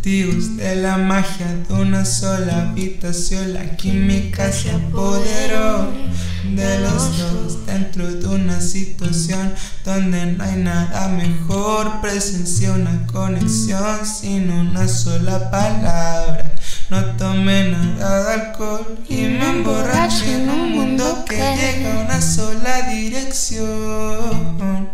Testigos 0.00 0.56
de 0.56 0.76
la 0.76 0.96
magia 0.96 1.46
de 1.68 1.74
una 1.74 2.04
sola 2.06 2.70
habitación. 2.70 3.52
La 3.52 3.76
química 3.76 4.50
se 4.50 4.70
apoderó 4.70 5.92
de 6.44 6.78
los 6.78 7.18
dos 7.18 7.66
dentro 7.66 8.10
de 8.10 8.26
una 8.26 8.60
situación 8.60 9.52
donde 9.84 10.24
no 10.26 10.44
hay 10.44 10.56
nada 10.56 11.08
mejor. 11.08 12.00
Presencié 12.00 12.70
una 12.70 13.06
conexión 13.06 14.06
sin 14.06 14.50
una 14.50 14.88
sola 14.88 15.50
palabra. 15.50 16.50
No 16.88 17.04
tomé 17.16 17.70
nada 17.70 18.24
de 18.24 18.42
alcohol 18.42 18.98
y 19.08 19.16
me 19.16 19.50
emborraché 19.50 20.42
en 20.42 20.48
un 20.48 20.72
mundo 20.72 21.24
que 21.28 21.36
llega 21.36 22.00
a 22.00 22.04
una 22.04 22.20
sola 22.22 22.88
dirección. 22.90 24.88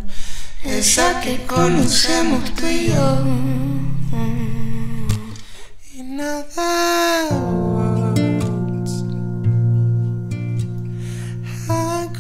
Esa 0.65 1.21
que 1.21 1.47
conocemos 1.47 2.53
tú 2.57 2.67
y 2.67 2.89
yo. 2.89 3.96
In 6.17 6.23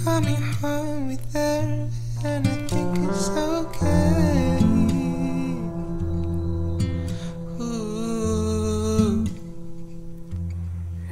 coming 0.05 0.43
home 0.61 1.09
with 1.09 1.33
her, 1.33 1.89
and 2.23 2.47
I 2.47 2.57
think 2.69 2.93
it's 3.09 3.29
okay. 3.31 4.61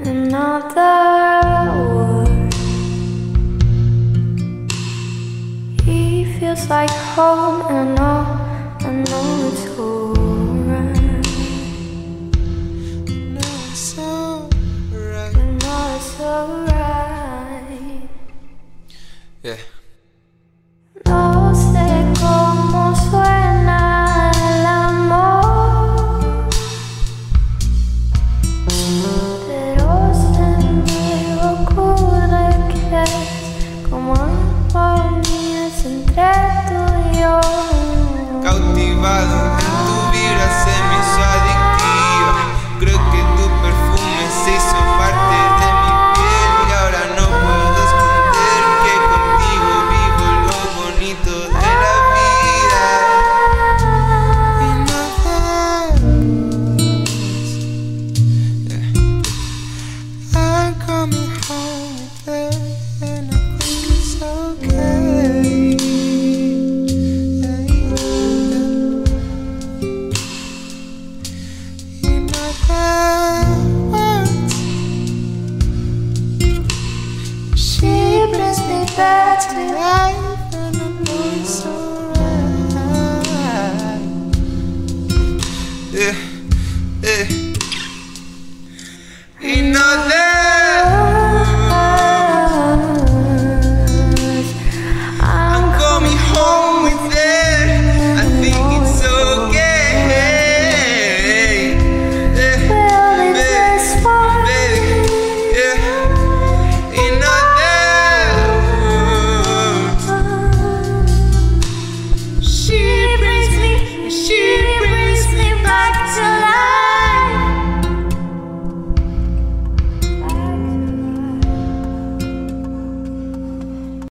Another. 0.04 0.92
He 5.84 6.26
feels 6.38 6.68
like 6.68 6.90
home, 6.90 7.62
and 7.70 7.78
I 7.78 7.94
know, 7.96 8.24
I 8.80 8.90
know 9.08 9.23